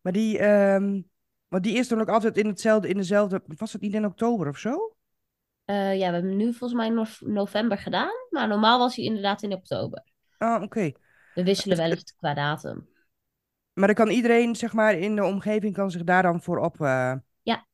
Maar 0.00 0.12
die... 0.12 0.38
want 1.48 1.62
die 1.62 1.76
is 1.76 1.88
dan 1.88 2.00
ook 2.00 2.08
altijd 2.08 2.36
in 2.36 2.46
hetzelfde, 2.46 2.88
in 2.88 2.96
dezelfde... 2.96 3.42
Was 3.46 3.72
het 3.72 3.82
niet 3.82 3.94
in 3.94 4.04
oktober 4.04 4.48
of 4.48 4.58
zo? 4.58 4.96
Eh, 5.64 5.98
ja, 5.98 6.06
we 6.06 6.12
hebben 6.12 6.30
hem 6.30 6.36
nu 6.36 6.44
volgens 6.44 6.72
mij 6.72 6.86
in 6.86 6.94
nov- 6.94 7.20
november 7.20 7.78
gedaan, 7.78 8.12
maar 8.30 8.48
normaal 8.48 8.78
was 8.78 8.96
hij 8.96 9.04
inderdaad 9.04 9.42
in 9.42 9.52
oktober. 9.52 10.04
Ah, 10.38 10.62
oké. 10.62 10.92
We 11.34 11.44
wisselen 11.44 11.76
wel 11.76 11.90
eens 11.90 12.14
qua 12.16 12.34
datum. 12.34 12.88
Maar 13.72 13.86
dan 13.86 13.96
kan 13.96 14.08
iedereen, 14.08 14.56
zeg 14.56 14.72
maar, 14.72 14.94
in 14.94 15.16
de 15.16 15.24
omgeving 15.24 15.74
kan 15.74 15.90
zich 15.90 16.04
daar 16.04 16.22
dan 16.22 16.42
voor 16.42 16.58
op. 16.58 16.80
eh. 16.80 17.14
Ja. 17.42 17.66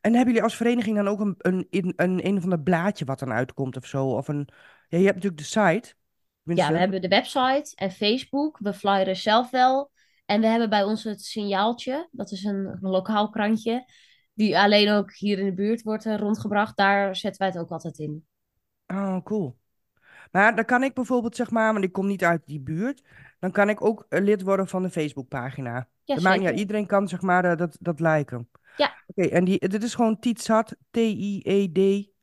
En 0.00 0.14
hebben 0.14 0.26
jullie 0.26 0.42
als 0.42 0.56
vereniging 0.56 0.96
dan 0.96 1.08
ook 1.08 1.20
een, 1.20 1.34
een, 1.38 1.66
een, 1.70 1.92
een, 1.96 2.26
een 2.26 2.36
of 2.36 2.42
ander 2.42 2.60
blaadje 2.60 3.04
wat 3.04 3.18
dan 3.18 3.32
uitkomt 3.32 3.76
of 3.76 3.86
zo? 3.86 4.06
Of 4.06 4.28
een. 4.28 4.48
Ja, 4.88 4.98
je 4.98 5.04
hebt 5.04 5.22
natuurlijk 5.22 5.42
de 5.42 5.48
site. 5.48 5.94
Ja, 6.54 6.72
we 6.72 6.78
hebben 6.78 7.00
de 7.00 7.08
website 7.08 7.72
en 7.74 7.90
Facebook. 7.90 8.58
We 8.58 8.74
flyeren 8.74 9.16
zelf 9.16 9.50
wel. 9.50 9.90
En 10.24 10.40
we 10.40 10.46
hebben 10.46 10.70
bij 10.70 10.82
ons 10.82 11.04
het 11.04 11.22
signaaltje. 11.22 12.08
Dat 12.10 12.30
is 12.30 12.44
een, 12.44 12.66
een 12.66 12.90
lokaal 12.90 13.30
krantje. 13.30 13.90
Die 14.32 14.58
alleen 14.58 14.90
ook 14.90 15.14
hier 15.14 15.38
in 15.38 15.44
de 15.44 15.54
buurt 15.54 15.82
wordt 15.82 16.06
eh, 16.06 16.16
rondgebracht. 16.16 16.76
Daar 16.76 17.16
zetten 17.16 17.40
wij 17.40 17.48
het 17.48 17.58
ook 17.58 17.70
altijd 17.70 17.98
in. 17.98 18.26
Oh, 18.86 19.16
cool. 19.24 19.56
Maar 20.32 20.54
dan 20.54 20.64
kan 20.64 20.82
ik 20.82 20.94
bijvoorbeeld, 20.94 21.36
zeg 21.36 21.50
maar, 21.50 21.72
want 21.72 21.84
ik 21.84 21.92
kom 21.92 22.06
niet 22.06 22.24
uit 22.24 22.46
die 22.46 22.60
buurt. 22.60 23.02
Dan 23.38 23.50
kan 23.50 23.68
ik 23.68 23.84
ook 23.84 24.06
eh, 24.08 24.22
lid 24.22 24.42
worden 24.42 24.68
van 24.68 24.82
de 24.82 24.90
Facebookpagina. 24.90 25.88
Ja, 26.04 26.14
dat 26.14 26.24
maakt 26.24 26.44
uit. 26.44 26.58
Iedereen 26.58 26.86
kan, 26.86 27.08
zeg 27.08 27.20
maar, 27.20 27.44
eh, 27.44 27.56
dat, 27.56 27.76
dat 27.80 28.00
liken. 28.00 28.48
Ja. 28.76 28.94
Oké, 29.06 29.28
en 29.28 29.44
die, 29.44 29.68
dit 29.68 29.82
is 29.82 29.94
gewoon 29.94 30.18
Tietzat. 30.18 30.76
T-I-E-D-Z-A-T. 30.90 32.14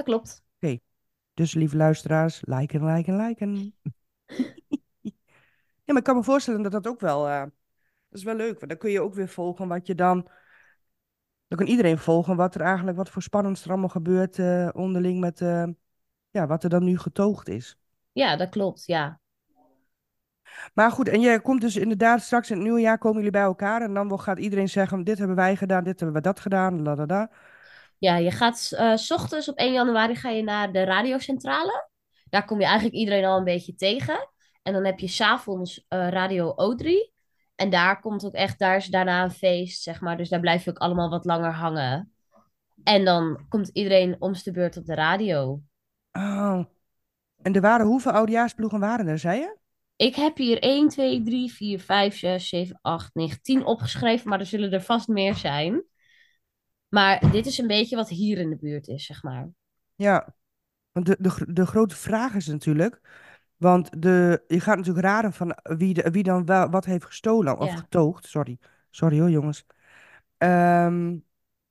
Dat 0.00 0.08
klopt. 0.08 0.42
Dus 1.40 1.54
lieve 1.54 1.76
luisteraars, 1.76 2.40
liken, 2.44 2.84
liken, 2.84 3.16
liken. 3.16 3.54
ja, 5.84 5.92
maar 5.92 5.96
ik 5.96 6.02
kan 6.02 6.16
me 6.16 6.22
voorstellen 6.22 6.62
dat 6.62 6.72
dat 6.72 6.86
ook 6.86 7.00
wel, 7.00 7.28
eh, 7.28 7.40
dat 7.40 8.18
is 8.18 8.22
wel 8.22 8.34
leuk. 8.34 8.58
Want 8.58 8.68
dan 8.68 8.78
kun 8.78 8.90
je 8.90 9.00
ook 9.00 9.14
weer 9.14 9.28
volgen 9.28 9.68
wat 9.68 9.86
je 9.86 9.94
dan, 9.94 10.28
dan 11.48 11.58
kan 11.58 11.66
iedereen 11.66 11.98
volgen 11.98 12.36
wat 12.36 12.54
er 12.54 12.60
eigenlijk, 12.60 12.96
wat 12.96 13.10
voor 13.10 13.22
spannends 13.22 13.64
er 13.64 13.70
allemaal 13.70 13.88
gebeurt 13.88 14.38
eh, 14.38 14.68
onderling 14.72 15.20
met, 15.20 15.40
eh, 15.40 15.66
ja, 16.30 16.46
wat 16.46 16.64
er 16.64 16.70
dan 16.70 16.84
nu 16.84 16.98
getoogd 16.98 17.48
is. 17.48 17.78
Ja, 18.12 18.36
dat 18.36 18.48
klopt. 18.48 18.86
Ja. 18.86 19.20
Maar 20.74 20.90
goed, 20.90 21.08
en 21.08 21.20
je 21.20 21.40
komt 21.40 21.60
dus 21.60 21.76
inderdaad 21.76 22.22
straks 22.22 22.50
in 22.50 22.56
het 22.56 22.64
nieuwe 22.64 22.80
jaar 22.80 22.98
komen 22.98 23.16
jullie 23.16 23.32
bij 23.32 23.42
elkaar 23.42 23.82
en 23.82 23.94
dan 23.94 24.08
wil- 24.08 24.18
gaat 24.18 24.38
iedereen 24.38 24.68
zeggen, 24.68 25.04
dit 25.04 25.18
hebben 25.18 25.36
wij 25.36 25.56
gedaan, 25.56 25.84
dit 25.84 26.00
hebben 26.00 26.16
we 26.16 26.22
dat 26.22 26.40
gedaan, 26.40 26.82
la 26.82 26.94
da 26.94 27.06
da. 27.06 27.30
Ja, 28.00 28.16
je 28.16 28.30
gaat 28.30 28.58
s 28.94 29.10
ochtends 29.10 29.48
op 29.48 29.56
1 29.56 29.72
januari 29.72 30.14
ga 30.14 30.28
je 30.28 30.42
naar 30.42 30.72
de 30.72 30.84
radiocentrale. 30.84 31.88
Daar 32.28 32.44
kom 32.44 32.58
je 32.58 32.64
eigenlijk 32.64 32.96
iedereen 32.96 33.24
al 33.24 33.38
een 33.38 33.44
beetje 33.44 33.74
tegen. 33.74 34.28
En 34.62 34.72
dan 34.72 34.84
heb 34.84 34.98
je 34.98 35.08
s'avonds 35.08 35.84
eh 35.88 36.08
Radio 36.08 36.54
O3. 36.54 37.12
En 37.54 37.70
daar 37.70 38.00
komt 38.00 38.24
ook 38.24 38.32
echt, 38.32 38.58
daar 38.58 38.76
is 38.76 38.86
daarna 38.86 39.22
een 39.22 39.30
feest, 39.30 39.82
zeg 39.82 40.00
maar. 40.00 40.16
Dus 40.16 40.28
daar 40.28 40.40
blijf 40.40 40.64
je 40.64 40.70
ook 40.70 40.78
allemaal 40.78 41.10
wat 41.10 41.24
langer 41.24 41.52
hangen. 41.52 42.12
En 42.84 43.04
dan 43.04 43.46
komt 43.48 43.68
iedereen 43.68 44.16
om 44.18 44.32
de 44.32 44.50
beurt 44.50 44.76
op 44.76 44.84
de 44.84 44.94
radio. 44.94 45.62
Oh. 46.12 46.64
En 47.42 47.52
er 47.52 47.60
waren 47.60 47.86
hoeveel 47.86 48.12
oudejaarsploegen 48.12 48.80
waren 48.80 49.06
er, 49.06 49.18
zei 49.18 49.40
je? 49.40 49.58
Ik 49.96 50.14
heb 50.14 50.36
hier 50.36 50.58
1, 50.58 50.88
2, 50.88 51.22
3, 51.22 51.52
4, 51.52 51.80
5, 51.80 52.18
6, 52.18 52.48
7, 52.48 52.78
8, 52.82 53.14
9, 53.14 53.42
10 53.42 53.64
opgeschreven, 53.64 54.28
maar 54.28 54.40
er 54.40 54.46
zullen 54.46 54.72
er 54.72 54.82
vast 54.82 55.08
meer 55.08 55.34
zijn. 55.34 55.84
Maar 56.90 57.30
dit 57.32 57.46
is 57.46 57.58
een 57.58 57.66
beetje 57.66 57.96
wat 57.96 58.08
hier 58.08 58.38
in 58.38 58.50
de 58.50 58.56
buurt 58.56 58.88
is, 58.88 59.06
zeg 59.06 59.22
maar. 59.22 59.48
Ja, 59.94 60.34
want 60.92 61.06
de, 61.06 61.16
de, 61.18 61.52
de 61.52 61.66
grote 61.66 61.96
vraag 61.96 62.34
is 62.34 62.46
natuurlijk, 62.46 63.00
want 63.56 64.02
de, 64.02 64.44
je 64.46 64.60
gaat 64.60 64.76
natuurlijk 64.76 65.06
raden 65.06 65.32
van 65.32 65.58
wie, 65.62 65.94
de, 65.94 66.10
wie 66.10 66.22
dan 66.22 66.44
wel, 66.46 66.70
wat 66.70 66.84
heeft 66.84 67.04
gestolen 67.04 67.58
of 67.58 67.70
Ja. 67.70 67.76
getoogd. 67.76 68.26
Sorry, 68.26 68.58
sorry 68.90 69.20
hoor 69.20 69.30
jongens. 69.30 69.66
Ehm, 70.38 71.16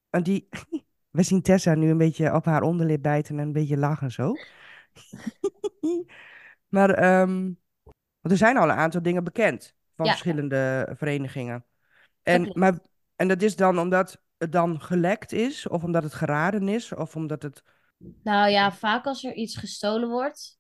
en 0.10 0.24
die, 0.24 0.50
we 1.10 1.24
zien 1.24 1.42
Tessa 1.42 1.76
nu 1.76 1.90
een 1.90 1.98
beetje 1.98 2.34
op 2.34 2.46
haar 2.46 2.62
onderlip 2.62 3.02
bijten 3.02 3.40
en 3.40 3.46
een 3.46 3.54
beetje 3.54 3.78
lachen 3.78 4.12
zo. 4.12 4.36
Maar 6.68 6.90
ehm, 6.90 7.44
want 8.22 8.32
er 8.32 8.38
zijn 8.38 8.58
al 8.58 8.70
een 8.70 8.76
aantal 8.76 9.02
dingen 9.02 9.24
bekend 9.24 9.76
van 9.96 10.06
Ja. 10.06 10.12
verschillende 10.12 10.90
verenigingen. 10.98 11.66
En, 12.24 12.52
maar, 12.54 12.80
en 13.16 13.28
dat 13.28 13.42
is 13.42 13.56
dan 13.56 13.80
omdat 13.80 14.22
dan 14.50 14.82
gelekt 14.82 15.32
is, 15.32 15.68
of 15.68 15.84
omdat 15.84 16.04
het 16.04 16.14
geraden 16.14 16.68
is, 16.68 16.94
of 16.94 17.16
omdat 17.16 17.42
het... 17.42 17.64
Nou 18.24 18.50
ja, 18.50 18.72
vaak 18.72 19.06
als 19.06 19.24
er 19.24 19.34
iets 19.34 19.58
gestolen 19.58 20.10
wordt. 20.10 20.58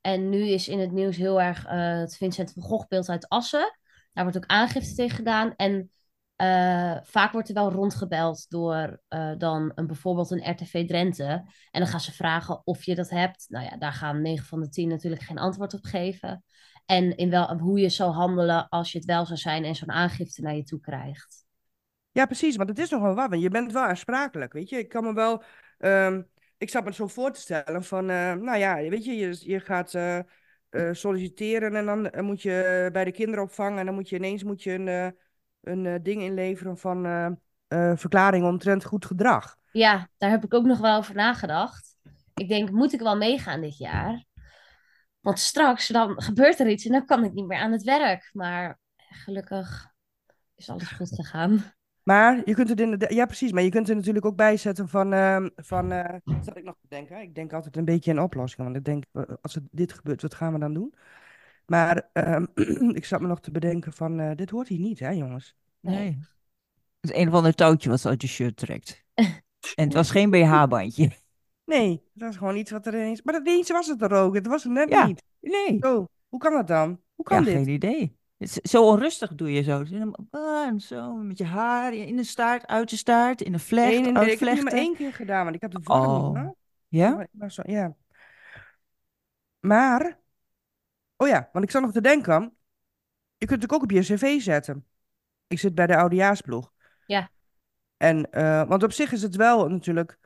En 0.00 0.28
nu 0.28 0.46
is 0.46 0.68
in 0.68 0.78
het 0.78 0.92
nieuws 0.92 1.16
heel 1.16 1.40
erg 1.40 1.64
eh, 1.64 1.98
het 1.98 2.16
Vincent 2.16 2.52
van 2.52 2.62
Gogh 2.62 2.88
beeld 2.88 3.08
uit 3.08 3.28
Assen. 3.28 3.78
Daar 4.12 4.24
wordt 4.24 4.38
ook 4.38 4.46
aangifte 4.46 4.94
tegen 4.94 5.16
gedaan. 5.16 5.54
En 5.56 5.90
eh, 6.36 6.96
vaak 7.02 7.32
wordt 7.32 7.48
er 7.48 7.54
wel 7.54 7.70
rondgebeld 7.70 8.50
door 8.50 9.00
eh, 9.08 9.32
dan 9.38 9.72
een, 9.74 9.86
bijvoorbeeld 9.86 10.30
een 10.30 10.50
RTV 10.50 10.86
Drenthe. 10.86 11.44
En 11.70 11.80
dan 11.80 11.86
gaan 11.86 12.00
ze 12.00 12.12
vragen 12.12 12.66
of 12.66 12.84
je 12.84 12.94
dat 12.94 13.10
hebt. 13.10 13.46
Nou 13.48 13.64
ja, 13.64 13.76
daar 13.76 13.92
gaan 13.92 14.22
9 14.22 14.46
van 14.46 14.60
de 14.60 14.68
10 14.68 14.88
natuurlijk 14.88 15.22
geen 15.22 15.38
antwoord 15.38 15.74
op 15.74 15.84
geven. 15.84 16.44
En 16.86 17.16
in 17.16 17.30
wel, 17.30 17.58
hoe 17.58 17.80
je 17.80 17.88
zou 17.88 18.12
handelen 18.12 18.68
als 18.68 18.92
je 18.92 18.98
het 18.98 19.06
wel 19.06 19.26
zou 19.26 19.38
zijn 19.38 19.64
en 19.64 19.74
zo'n 19.74 19.90
aangifte 19.90 20.42
naar 20.42 20.54
je 20.54 20.64
toe 20.64 20.80
krijgt. 20.80 21.44
Ja, 22.12 22.26
precies, 22.26 22.56
want 22.56 22.68
het 22.68 22.78
is 22.78 22.90
nog 22.90 23.02
wel 23.02 23.14
wat, 23.14 23.30
want 23.30 23.42
je 23.42 23.48
bent 23.48 23.72
wel 23.72 23.82
aansprakelijk, 23.82 24.52
weet 24.52 24.68
je. 24.68 24.78
Ik 24.78 24.88
kan 24.88 25.04
me 25.04 25.12
wel... 25.14 25.42
ehm, 25.78 26.22
ik 26.60 26.70
zat 26.70 26.84
me 26.84 26.92
zo 26.92 27.06
voor 27.06 27.32
te 27.32 27.40
stellen 27.40 27.84
van, 27.84 28.10
eh, 28.10 28.32
nou 28.32 28.58
ja, 28.58 28.76
weet 28.76 29.04
je, 29.04 29.16
je, 29.16 29.38
je 29.40 29.60
gaat 29.60 29.94
eh, 29.94 30.18
eh, 30.18 30.24
solliciteren 30.92 31.76
en 31.76 31.86
dan 31.86 32.24
moet 32.24 32.42
je 32.42 32.88
bij 32.92 33.04
de 33.04 33.12
kinderopvang 33.12 33.78
en 33.78 33.86
dan 33.86 33.94
moet 33.94 34.08
je 34.08 34.16
ineens 34.16 34.42
moet 34.42 34.62
je 34.62 34.72
een, 34.72 35.16
een 35.60 36.02
ding 36.02 36.22
inleveren 36.22 36.78
van 36.78 37.38
verklaring 37.96 38.44
omtrent 38.44 38.84
goed 38.84 39.06
gedrag. 39.06 39.56
Ja, 39.72 40.08
daar 40.18 40.30
heb 40.30 40.44
ik 40.44 40.54
ook 40.54 40.64
nog 40.64 40.78
wel 40.78 40.96
over 40.96 41.14
nagedacht. 41.14 41.96
Ik 42.34 42.48
denk, 42.48 42.70
moet 42.70 42.92
ik 42.92 43.00
wel 43.00 43.16
meegaan 43.16 43.60
dit 43.60 43.78
jaar? 43.78 44.24
Want 45.20 45.38
straks 45.38 45.88
dan 45.88 46.22
gebeurt 46.22 46.60
er 46.60 46.68
iets 46.68 46.84
en 46.84 46.92
dan 46.92 47.06
kan 47.06 47.24
ik 47.24 47.32
niet 47.32 47.46
meer 47.46 47.58
aan 47.58 47.72
het 47.72 47.82
werk. 47.82 48.30
Maar 48.32 48.78
gelukkig 48.96 49.92
is 50.54 50.70
alles 50.70 50.88
goed 50.88 51.14
gegaan. 51.14 51.72
Maar 52.02 52.42
je 52.44 52.54
kunt 52.54 52.68
het 52.68 52.80
inderdaad, 52.80 53.12
ja 53.12 53.26
precies, 53.26 53.52
maar 53.52 53.62
je 53.62 53.70
kunt 53.70 53.88
er 53.88 53.94
natuurlijk 53.96 54.24
ook 54.24 54.36
bij 54.36 54.56
zetten 54.56 54.88
van, 54.88 55.12
ehm, 55.12 55.48
van 55.56 55.92
eh, 55.92 56.14
wat 56.24 56.44
zat 56.44 56.56
ik 56.56 56.64
nog 56.64 56.76
te 56.80 56.86
denken? 56.88 57.20
Ik 57.20 57.34
denk 57.34 57.52
altijd 57.52 57.76
een 57.76 57.84
beetje 57.84 58.10
in 58.10 58.20
oplossingen, 58.20 58.64
want 58.64 58.76
ik 58.76 58.84
denk, 58.84 59.04
eh, 59.12 59.34
als 59.42 59.54
er 59.56 59.62
dit 59.70 59.92
gebeurt, 59.92 60.22
wat 60.22 60.34
gaan 60.34 60.52
we 60.52 60.58
dan 60.58 60.74
doen? 60.74 60.94
Maar 61.66 62.08
ehm, 62.12 62.46
ik 63.00 63.04
zat 63.04 63.20
me 63.20 63.26
nog 63.26 63.40
te 63.40 63.50
bedenken 63.50 63.92
van, 63.92 64.20
eh, 64.20 64.34
dit 64.34 64.50
hoort 64.50 64.68
hier 64.68 64.78
niet, 64.80 64.98
hè 64.98 65.10
jongens? 65.10 65.56
Nee. 65.80 66.18
Het 67.00 67.10
is 67.10 67.16
een 67.16 67.28
of 67.28 67.34
ander 67.34 67.54
touwtje 67.54 67.90
wat 67.90 68.00
ze 68.00 68.08
uit 68.08 68.22
je 68.22 68.28
shirt 68.28 68.56
trekt. 68.56 69.04
En 69.74 69.84
het 69.84 69.94
was 69.94 70.10
geen 70.10 70.30
BH-bandje. 70.30 71.10
Nee, 71.64 72.02
dat 72.12 72.26
was 72.28 72.36
gewoon 72.36 72.56
iets 72.56 72.70
wat 72.70 72.86
er 72.86 72.94
ineens, 72.94 73.22
maar 73.22 73.34
dat 73.34 73.46
ineens 73.46 73.70
was 73.70 73.86
het 73.86 74.02
er 74.02 74.12
ook, 74.12 74.34
het 74.34 74.46
was 74.46 74.64
er 74.64 74.70
net 74.70 74.88
Ja. 74.88 75.06
niet. 75.06 75.22
Nee. 75.40 75.76
Zo, 75.80 76.06
hoe 76.28 76.40
kan 76.40 76.52
dat 76.52 76.66
dan? 76.66 77.00
Hoe 77.14 77.24
kan 77.24 77.38
Ja, 77.38 77.44
dit? 77.44 77.54
geen 77.54 77.68
idee. 77.68 78.16
Het 78.40 78.48
is- 78.62 78.70
Zo 78.70 78.86
onrustig 78.86 79.34
doe 79.34 79.52
je 79.52 79.62
zo. 79.62 79.84
En 80.30 80.80
Zo 80.80 81.14
met 81.14 81.38
je 81.38 81.44
haar 81.44 81.94
in 81.94 82.16
de 82.16 82.24
staart, 82.24 82.66
uit 82.66 82.90
de 82.90 82.96
staart, 82.96 83.40
in 83.40 83.52
een 83.52 83.60
vlecht, 83.60 83.88
Nee, 83.90 84.00
nee, 84.00 84.12
nee, 84.12 84.32
ik 84.32 84.38
heb 84.38 84.48
het 84.54 84.62
maar 84.64 84.72
één 84.72 84.96
keer 84.96 85.12
gedaan, 85.12 85.42
want 85.44 85.54
ik 85.56 85.60
heb 85.62 85.70
de 85.70 85.82
vorm 85.82 86.00
niet, 86.00 86.08
Oh. 86.08 86.42
hoor. 86.42 86.56
Ja? 86.88 87.10
Maar, 87.14 87.28
maar 87.30 87.50
zo, 87.52 87.62
ja. 87.66 87.94
Maar, 89.60 90.18
oh 91.16 91.28
ja, 91.28 91.48
want 91.52 91.64
ik 91.64 91.70
zat 91.70 91.82
nog 91.82 91.92
te 91.92 92.00
denken, 92.00 92.56
je 93.36 93.46
kunt 93.46 93.62
het 93.62 93.72
ook 93.72 93.82
op 93.82 93.90
je 93.90 94.00
cv 94.00 94.40
zetten. 94.40 94.86
Ik 95.46 95.58
zit 95.58 95.74
bij 95.74 95.86
de 95.86 95.96
oudejaarsploeg. 95.96 96.72
Ja. 97.06 97.30
En, 97.96 98.30
eh, 98.32 98.68
want 98.68 98.82
op 98.82 98.92
zich 98.92 99.12
is 99.12 99.22
het 99.22 99.36
wel 99.36 99.68
natuurlijk, 99.68 100.18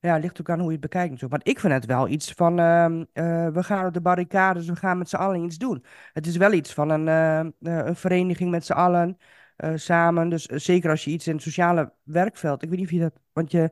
ja, 0.00 0.12
het 0.12 0.22
ligt 0.22 0.40
ook 0.40 0.50
aan 0.50 0.58
hoe 0.58 0.66
je 0.66 0.72
het 0.72 0.80
bekijkt 0.80 1.10
natuurlijk. 1.10 1.44
Maar 1.44 1.54
ik 1.54 1.60
vind 1.60 1.72
het 1.72 1.86
wel 1.86 2.08
iets 2.08 2.32
van, 2.32 2.58
ehm, 2.58 3.04
eh, 3.12 3.48
we 3.48 3.62
gaan 3.62 3.86
op 3.86 3.92
de 3.92 4.00
barricades, 4.00 4.66
we 4.66 4.76
gaan 4.76 4.98
met 4.98 5.08
z'n 5.08 5.16
allen 5.16 5.44
iets 5.44 5.58
doen. 5.58 5.84
Het 6.12 6.26
is 6.26 6.36
wel 6.36 6.52
iets 6.52 6.72
van 6.72 6.90
een, 6.90 7.08
eh, 7.08 7.40
eh, 7.40 7.86
een 7.86 7.96
vereniging 7.96 8.50
met 8.50 8.66
z'n 8.66 8.72
allen, 8.72 9.18
samen. 9.74 10.28
Dus 10.28 10.44
zeker 10.44 10.90
als 10.90 11.04
je 11.04 11.10
iets 11.10 11.26
in 11.26 11.32
het 11.32 11.42
sociale 11.42 11.92
werkveld, 12.02 12.62
ik 12.62 12.68
weet 12.68 12.78
niet 12.78 12.86
of 12.86 12.92
je 12.94 13.00
dat, 13.00 13.20
want 13.32 13.50
je, 13.50 13.70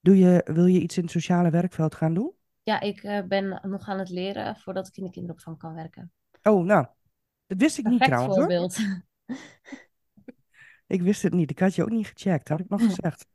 doe 0.00 0.18
je, 0.18 0.40
wil 0.44 0.66
je 0.66 0.80
iets 0.80 0.96
in 0.96 1.02
het 1.02 1.12
sociale 1.12 1.50
werkveld 1.50 1.94
gaan 1.94 2.14
doen? 2.14 2.32
Ja, 2.62 2.80
ik 2.80 3.24
ben 3.28 3.60
nog 3.62 3.88
aan 3.88 3.98
het 3.98 4.08
leren 4.08 4.56
voordat 4.56 4.88
ik 4.88 4.96
in 4.96 5.04
de 5.04 5.10
kinderopvang 5.10 5.58
kan 5.58 5.74
werken. 5.74 6.12
Oh, 6.42 6.64
nou, 6.64 6.86
dat 7.46 7.58
wist 7.58 7.78
ik 7.78 7.86
niet 7.86 8.02
trouwens 8.02 8.36
hoor. 8.36 8.44
voorbeeld. 8.44 8.78
Ik 10.86 11.02
wist 11.02 11.22
het 11.22 11.32
niet. 11.32 11.50
Ik 11.50 11.58
had 11.58 11.74
je 11.74 11.82
ook 11.82 11.90
niet 11.90 12.06
gecheckt, 12.06 12.48
had 12.48 12.60
ik 12.60 12.68
nog 12.68 12.84
gezegd. 12.94 13.26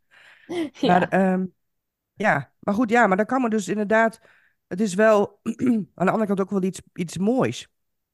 Ja. 0.71 0.71
Maar, 0.81 1.09
ehm, 1.09 1.45
ja, 2.13 2.53
maar 2.59 2.73
goed, 2.73 2.89
ja, 2.89 3.07
maar 3.07 3.17
dan 3.17 3.25
kan 3.25 3.41
me 3.41 3.49
dus 3.49 3.67
inderdaad. 3.67 4.19
Het 4.67 4.81
is 4.81 4.93
wel 4.93 5.39
aan 5.95 6.05
de 6.05 6.11
andere 6.11 6.25
kant 6.25 6.41
ook 6.41 6.49
wel 6.49 6.63
iets, 6.63 6.81
iets 6.93 7.17
moois. 7.17 7.67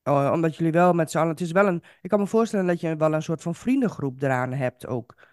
Oh, 0.04 0.30
omdat 0.34 0.56
jullie 0.56 0.72
wel 0.72 0.94
met 0.94 1.12
z'n 1.12 1.18
allen. 1.18 1.30
Het 1.30 1.42
is 1.42 1.52
wel 1.52 1.68
een. 1.68 1.84
Ik 2.02 2.10
kan 2.10 2.20
me 2.20 2.28
voorstellen 2.28 2.66
dat 2.66 2.80
je 2.82 2.96
wel 2.96 3.14
een 3.14 3.22
soort 3.22 3.42
van 3.42 3.56
vriendengroep 3.56 4.22
eraan 4.22 4.54
hebt 4.54 4.88
ook. 4.88 5.28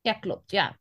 Ja, 0.00 0.12
klopt. 0.12 0.50
Ja. 0.50 0.76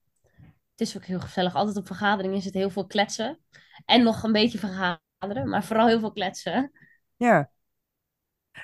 Het 0.71 0.89
is 0.89 0.97
ook 0.97 1.05
heel 1.05 1.19
gezellig. 1.19 1.55
Altijd 1.55 1.77
op 1.77 1.87
vergaderingen 1.87 2.37
is 2.37 2.45
het 2.45 2.53
heel 2.53 2.69
veel 2.69 2.85
kletsen. 2.87 3.39
En 3.85 4.03
nog 4.03 4.23
een 4.23 4.31
beetje 4.31 4.57
vergaderen, 4.57 5.49
maar 5.49 5.63
vooral 5.63 5.87
heel 5.87 5.99
veel 5.99 6.11
kletsen. 6.11 6.71
Ja. 7.17 7.51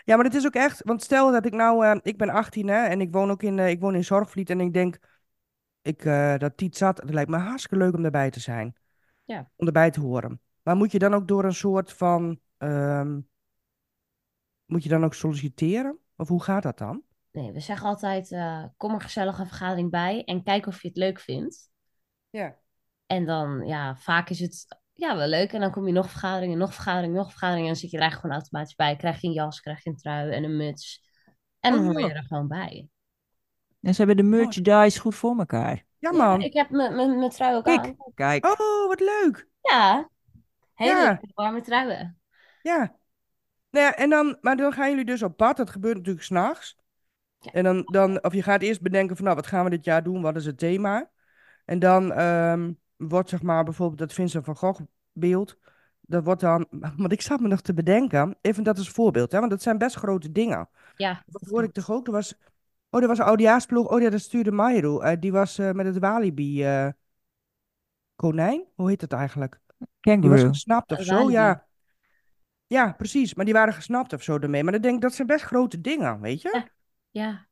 Ja, 0.04 0.16
maar 0.16 0.26
het 0.26 0.36
is 0.36 0.46
ook 0.46 0.56
echt. 0.56 0.82
Want 0.84 1.04
stel 1.04 1.32
dat 1.32 1.46
ik 1.46 1.54
nou. 1.54 1.86
eh, 1.86 1.98
ik 2.02 2.18
ben 2.18 2.30
18 2.30 2.68
hè, 2.68 2.86
en 2.86 3.02
ik 3.02 3.12
woon 3.12 3.32
ook 3.32 3.44
in, 3.44 3.60
eh, 3.60 3.70
ik 3.70 3.80
woon 3.80 3.96
in 3.96 4.04
Zorgvliet. 4.04 4.50
En 4.50 4.60
ik 4.60 4.74
denk. 4.74 4.98
Ik, 5.88 6.06
eh, 6.06 6.38
dat 6.38 6.58
Tiet 6.58 6.78
zat. 6.78 6.98
Het 7.02 7.14
lijkt 7.14 7.30
me 7.30 7.38
hartstikke 7.38 7.78
leuk 7.78 7.94
om 7.96 8.06
erbij 8.06 8.30
te 8.30 8.40
zijn. 8.40 8.76
Ja. 9.24 9.52
Om 9.56 9.66
erbij 9.66 9.92
te 9.92 10.00
horen. 10.00 10.42
Maar 10.62 10.76
moet 10.76 10.92
je 10.92 11.00
dan 11.00 11.14
ook 11.14 11.28
door 11.28 11.44
een 11.44 11.54
soort 11.54 11.94
van. 11.94 12.40
ehm, 12.58 13.20
moet 14.66 14.84
je 14.84 14.90
dan 14.90 15.04
ook 15.06 15.14
solliciteren? 15.14 15.98
Of 16.16 16.28
hoe 16.28 16.44
gaat 16.44 16.64
dat 16.64 16.78
dan? 16.78 17.04
Nee, 17.32 17.52
we 17.52 17.60
zeggen 17.60 17.88
altijd, 17.88 18.32
eh, 18.32 18.64
kom 18.78 18.94
er 18.94 19.02
gezellig 19.02 19.40
een 19.40 19.48
vergadering 19.48 19.92
bij 19.92 20.24
en 20.24 20.44
kijk 20.44 20.66
of 20.66 20.82
je 20.82 20.88
het 20.88 20.98
leuk 20.98 21.20
vindt. 21.20 21.70
Ja. 22.30 22.56
En 23.06 23.26
dan, 23.26 23.68
ja, 23.68 23.96
vaak 23.96 24.30
is 24.30 24.40
het 24.40 24.80
ja, 24.94 25.16
wel 25.16 25.28
leuk. 25.28 25.54
En 25.54 25.60
dan 25.60 25.72
kom 25.72 25.88
je 25.88 25.94
nog 25.94 26.10
vergaderingen, 26.10 26.58
nog 26.58 26.74
vergaderingen, 26.74 27.16
nog 27.18 27.30
vergaderingen. 27.30 27.68
En 27.68 27.72
dan 27.74 27.82
zit 27.82 27.92
je 27.92 27.98
er 27.98 28.04
eigenlijk 28.04 28.34
gewoon 28.34 28.44
automatisch 28.44 28.76
bij. 28.76 28.96
Krijg 28.96 29.22
je 29.22 29.28
een 29.28 29.34
jas, 29.34 29.62
krijg 29.62 29.84
je 29.84 29.90
een 29.90 29.96
trui 29.98 30.32
en 30.32 30.44
een 30.44 30.58
muts. 30.58 31.06
En 31.60 31.72
dan 31.72 31.88
Oh, 31.88 31.92
hoor 31.92 32.02
je 32.02 32.14
er 32.14 32.24
gewoon 32.24 32.48
bij. 32.48 32.90
En 33.82 33.94
ze 33.94 33.98
hebben 34.04 34.18
de 34.18 34.30
merchandise 34.38 35.00
goed 35.00 35.16
voor 35.16 35.38
elkaar. 35.38 35.86
Ja, 36.00 36.12
Ja, 36.12 36.18
man. 36.18 36.42
ik 36.42 36.54
heb 36.54 36.70
mijn- 36.70 36.96
mijn 36.96 37.18
mijn 37.20 37.30
trui 37.32 37.56
ook 37.56 37.64
Kijk. 37.64 37.86
aan. 37.86 37.96
Kijk, 38.16 38.46
Oh, 38.46 38.88
wat 38.88 39.00
leuk. 39.00 39.48
Ja, 39.62 40.10
hele 40.74 40.92
Ja. 40.92 41.22
warme 41.34 41.62
truien. 41.62 42.20
Ja. 42.62 42.96
Nou 43.72 43.86
ja, 43.86 43.96
en 43.96 44.10
dan, 44.10 44.38
maar 44.42 44.56
dan 44.58 44.74
gaan 44.74 44.90
jullie 44.90 45.06
dus 45.06 45.24
op 45.24 45.38
pad. 45.38 45.58
Dat 45.58 45.70
gebeurt 45.70 45.96
natuurlijk 45.98 46.26
s'nachts. 46.26 46.78
Ja. 47.40 47.52
En 47.52 47.64
dan, 47.64 47.82
dan, 47.86 48.24
of 48.24 48.34
je 48.34 48.44
gaat 48.44 48.62
eerst 48.62 48.82
bedenken 48.82 49.16
van, 49.16 49.26
nou, 49.26 49.36
wat 49.38 49.48
gaan 49.48 49.64
we 49.64 49.70
dit 49.70 49.84
jaar 49.86 50.04
doen? 50.04 50.22
Wat 50.22 50.36
is 50.36 50.46
het 50.46 50.58
thema? 50.58 51.10
En 51.66 51.80
dan 51.80 52.12
ehm, 52.14 52.72
wordt, 52.98 53.30
zeg 53.30 53.42
maar, 53.42 53.64
bijvoorbeeld 53.64 54.00
dat 54.00 54.14
Vincent 54.14 54.46
van 54.46 54.56
Gogh 54.56 54.82
beeld. 55.12 55.58
Dat 56.02 56.24
wordt 56.24 56.42
dan, 56.42 56.68
want 56.98 57.12
ik 57.12 57.22
zat 57.22 57.40
me 57.40 57.48
nog 57.48 57.62
te 57.62 57.74
bedenken, 57.74 58.38
even 58.42 58.64
dat 58.64 58.78
als 58.78 58.90
voorbeeld, 58.90 59.32
hè, 59.32 59.40
want 59.40 59.52
dat 59.52 59.62
zijn 59.62 59.78
best 59.78 59.96
grote 59.96 60.32
dingen. 60.32 60.70
Ja, 60.96 61.24
Wat 61.28 61.42
dat 61.42 61.50
hoorde 61.52 61.68
ik 61.68 61.74
toch 61.74 61.92
ook? 61.92 62.06
Er 62.08 62.14
was, 62.14 62.36
oh, 62.98 63.04
er 63.04 63.08
was 63.08 63.18
een 63.18 63.26
oudejaarsploeg. 63.26 63.88
Oh 63.88 64.02
ja, 64.02 64.10
dat 64.10 64.22
stuurde 64.22 64.52
Mayro. 64.52 65.00
Eh, 65.00 65.20
die 65.20 65.32
was 65.32 65.58
eh, 65.58 65.72
met 65.72 65.86
het 65.86 65.98
Walibi 65.98 66.64
eh, 66.64 66.88
konijn. 68.16 68.66
Hoe 68.76 68.90
heet 68.90 69.00
dat 69.00 69.14
eigenlijk? 69.14 69.60
Die 69.78 69.88
was 70.00 70.20
kangaroo. 70.22 70.48
gesnapt 70.48 70.92
of 70.92 71.02
zo, 71.02 71.32
ja. 71.32 71.66
Ja, 72.68 72.92
precies. 72.92 73.34
Maar 73.34 73.46
die 73.46 73.54
waren 73.54 73.74
gesnapt 73.74 74.14
of 74.14 74.24
zo 74.24 74.38
ermee. 74.38 74.64
Maar 74.64 74.72
dan 74.72 74.82
denk 74.82 74.96
ik, 74.96 75.02
dat 75.02 75.14
zijn 75.14 75.28
best 75.28 75.46
grote 75.46 75.82
dingen, 75.82 76.20
weet 76.22 76.42
je? 76.42 76.50
Ja. 76.54 76.76
Ja, 77.10 77.48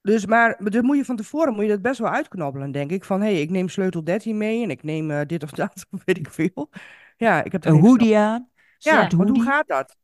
Dus, 0.00 0.26
maar 0.26 0.56
dan 0.70 0.84
moet 0.84 0.96
je 0.96 1.04
van 1.04 1.16
tevoren 1.16 1.54
moet 1.54 1.64
je 1.64 1.70
dat 1.70 1.82
best 1.82 1.98
wel 1.98 2.10
uitknobbelen, 2.10 2.72
denk 2.72 2.90
ik. 2.90 3.04
Van, 3.04 3.20
hé, 3.20 3.32
hey, 3.32 3.40
ik 3.40 3.50
neem 3.50 3.68
sleutel 3.68 4.04
13 4.04 4.36
mee 4.36 4.62
en 4.62 4.70
ik 4.70 4.82
neem 4.82 5.26
dit 5.26 5.42
of 5.42 5.50
dat, 5.62 5.86
of 5.90 6.04
weet 6.04 6.18
ik 6.18 6.30
veel. 6.30 6.70
Ja, 7.16 7.44
ik 7.44 7.52
heb 7.52 7.64
Een 7.64 7.80
hoodie 7.80 8.16
aan. 8.16 8.48
Ja, 8.78 9.08
want 9.16 9.28
hoe 9.28 9.42
gaat 9.42 9.66
dat? 9.66 9.96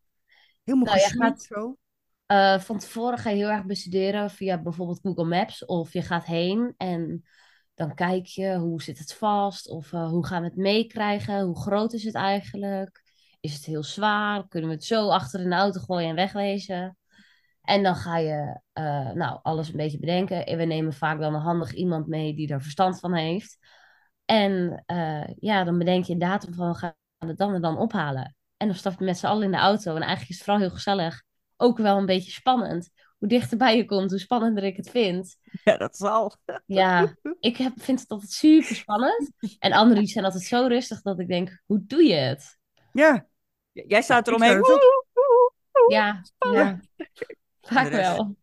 Helemaal 0.64 0.94
Nou, 0.94 1.08
gaat- 1.08 1.42
zo. 1.42 1.76
Eh, 2.30 2.58
van 2.58 2.78
tevoren 2.78 3.18
ga 3.18 3.30
je 3.30 3.36
heel 3.36 3.48
erg 3.48 3.64
bestuderen 3.64 4.30
via 4.30 4.62
bijvoorbeeld 4.62 5.00
Google 5.02 5.24
Maps. 5.24 5.64
Of 5.64 5.92
je 5.92 6.02
gaat 6.02 6.24
heen 6.24 6.74
en 6.76 7.24
dan 7.74 7.94
kijk 7.94 8.26
je 8.26 8.56
hoe 8.56 8.82
zit 8.82 8.98
het 8.98 9.14
vast. 9.14 9.68
Of 9.68 9.92
eh, 9.92 10.08
hoe 10.08 10.26
gaan 10.26 10.42
we 10.42 10.48
het 10.48 10.56
meekrijgen? 10.56 11.40
Hoe 11.40 11.60
groot 11.60 11.92
is 11.92 12.04
het 12.04 12.14
eigenlijk? 12.14 13.02
Is 13.40 13.54
het 13.54 13.64
heel 13.64 13.82
zwaar? 13.82 14.48
Kunnen 14.48 14.68
we 14.68 14.74
het 14.74 14.84
zo 14.84 15.08
achter 15.08 15.44
de 15.44 15.54
auto 15.54 15.80
gooien 15.80 16.08
en 16.08 16.14
wegwezen? 16.14 16.96
En 17.62 17.82
dan 17.82 17.94
ga 17.94 18.18
je 18.18 18.60
eh, 18.72 19.10
nou, 19.10 19.38
alles 19.42 19.68
een 19.68 19.76
beetje 19.76 19.98
bedenken. 19.98 20.46
En 20.46 20.58
we 20.58 20.64
nemen 20.64 20.92
vaak 20.92 21.20
dan 21.20 21.34
een 21.34 21.40
handig 21.40 21.72
iemand 21.72 22.06
mee 22.06 22.34
die 22.34 22.48
er 22.48 22.62
verstand 22.62 23.00
van 23.00 23.14
heeft. 23.14 23.58
En 24.24 24.84
ja, 25.38 25.64
dan 25.64 25.78
bedenk 25.78 26.04
je 26.04 26.12
een 26.12 26.18
datum 26.18 26.54
van 26.54 26.68
we 26.68 26.78
gaan 26.78 26.94
het 27.18 27.38
dan 27.38 27.54
en 27.54 27.62
dan 27.62 27.78
ophalen. 27.78 28.36
En 28.56 28.66
dan 28.66 28.76
stap 28.76 28.98
je 28.98 29.04
met 29.04 29.18
z'n 29.18 29.26
allen 29.26 29.44
in 29.44 29.50
de 29.50 29.56
auto. 29.56 29.90
En 29.94 30.02
eigenlijk 30.02 30.30
is 30.30 30.36
het 30.36 30.44
vooral 30.44 30.62
heel 30.62 30.74
gezellig. 30.74 31.28
Ook 31.60 31.78
wel 31.78 31.96
een 31.98 32.06
beetje 32.06 32.30
spannend. 32.30 32.90
Hoe 33.18 33.28
dichterbij 33.28 33.76
je 33.76 33.84
komt, 33.84 34.10
hoe 34.10 34.18
spannender 34.18 34.64
ik 34.64 34.76
het 34.76 34.90
vind. 34.90 35.36
Ja, 35.64 35.76
dat 35.76 35.96
zal. 35.96 36.36
Ja, 36.66 37.14
ik 37.40 37.56
heb, 37.56 37.72
vind 37.76 38.00
het 38.00 38.08
altijd 38.08 38.30
super 38.30 38.76
spannend. 38.76 39.30
En 39.58 39.72
anderen 39.72 40.02
die 40.02 40.12
zijn 40.12 40.24
altijd 40.24 40.42
zo 40.42 40.66
rustig 40.66 41.02
dat 41.02 41.18
ik 41.18 41.28
denk, 41.28 41.62
hoe 41.66 41.84
doe 41.86 42.04
je 42.04 42.14
het? 42.14 42.58
Ja, 42.92 43.28
Jij 43.72 44.02
staat 44.02 44.28
eromheen. 44.28 44.62
Ja, 45.88 46.22
ja. 46.38 46.80
Vaak 47.60 47.88
wel. 47.88 48.36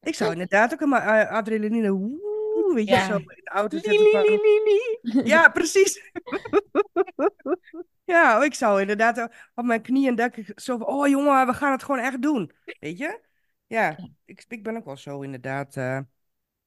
ik 0.00 0.14
zou 0.14 0.32
inderdaad 0.32 0.72
ook 0.72 0.80
een 0.80 0.88
uh, 0.88 1.30
adrenaline, 1.30 1.90
woe, 1.90 2.29
weet 2.74 2.88
je, 2.88 2.94
Ja. 2.94 3.06
zo 3.06 3.16
in 3.16 3.24
de 3.26 3.50
auto 3.50 3.78
zitten. 3.78 5.26
Ja, 5.26 5.48
precies. 5.48 6.10
Ja, 8.04 8.44
ik 8.44 8.54
zou 8.54 8.80
inderdaad 8.80 9.28
op 9.54 9.64
mijn 9.64 9.82
knieën 9.82 10.18
ik 10.18 10.52
zo 10.60 10.76
van, 10.78 10.86
oh 10.86 11.08
jongen, 11.08 11.46
we 11.46 11.52
gaan 11.52 11.72
het 11.72 11.82
gewoon 11.82 12.00
echt 12.00 12.22
doen. 12.22 12.52
Weet 12.80 12.98
je? 12.98 13.20
Ja, 13.66 13.96
ik, 14.24 14.44
ik 14.48 14.62
ben 14.62 14.76
ook 14.76 14.84
wel 14.84 14.96
zo 14.96 15.20
inderdaad. 15.20 15.76
eh, 15.76 15.98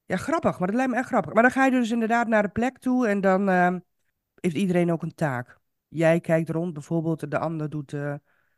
ja, 0.04 0.16
grappig, 0.16 0.58
maar 0.58 0.66
dat 0.68 0.76
lijkt 0.76 0.90
me 0.92 0.96
echt 0.98 1.08
grappig. 1.08 1.32
Maar 1.32 1.42
dan 1.42 1.52
ga 1.52 1.64
je 1.64 1.70
dus 1.70 1.90
inderdaad 1.90 2.26
naar 2.28 2.42
de 2.42 2.48
plek 2.48 2.78
toe 2.78 3.08
en 3.08 3.20
dan 3.20 3.48
eh, 3.48 3.74
heeft 4.40 4.56
iedereen 4.56 4.92
ook 4.92 5.02
een 5.02 5.14
taak. 5.14 5.58
Jij 5.88 6.20
kijkt 6.20 6.50
rond 6.50 6.72
bijvoorbeeld, 6.72 7.30
de 7.30 7.38
ander 7.38 7.70
doet... 7.70 7.92
eh, 7.92 8.14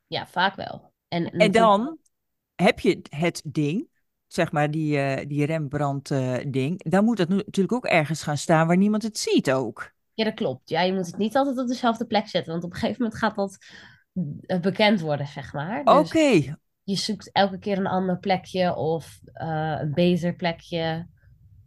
Ja, 0.06 0.26
vaak 0.26 0.54
wel. 0.54 0.92
En, 1.08 1.30
En 1.30 1.52
dan 1.52 1.98
heb 2.54 2.80
je 2.80 3.02
het 3.10 3.42
ding, 3.44 3.88
zeg 4.26 4.52
maar 4.52 4.70
die, 4.70 4.98
eh, 4.98 5.26
die 5.28 5.44
Rembrandt-ding. 5.44 6.82
dan 6.90 7.04
moet 7.04 7.16
dat 7.16 7.28
nu- 7.28 7.36
natuurlijk 7.36 7.72
ook 7.72 7.86
ergens 7.86 8.22
gaan 8.22 8.36
staan 8.36 8.66
waar 8.66 8.76
niemand 8.76 9.02
het 9.02 9.18
ziet 9.18 9.52
ook. 9.52 9.94
Ja, 10.14 10.24
dat 10.24 10.34
klopt. 10.34 10.68
Ja, 10.68 10.80
je 10.80 10.92
moet 10.92 11.06
het 11.06 11.18
niet 11.18 11.36
altijd 11.36 11.58
op 11.58 11.66
dezelfde 11.68 12.06
plek 12.06 12.28
zetten, 12.28 12.52
want 12.52 12.64
op 12.64 12.72
een 12.72 12.78
gegeven 12.78 13.02
moment 13.02 13.20
gaat 13.20 13.34
dat 13.36 13.58
eh, 14.46 14.60
bekend 14.60 15.00
worden, 15.00 15.26
zeg 15.26 15.52
maar. 15.52 15.84
Dus 15.84 15.94
Oké, 15.94 16.56
je 16.82 16.96
zoekt 16.96 17.32
elke 17.32 17.58
keer 17.58 17.78
een 17.78 17.86
ander 17.86 18.18
plekje 18.18 18.76
of 18.76 19.18
eh, 19.32 19.76
een 19.80 19.92
beter 19.94 20.34
plekje. 20.36 21.06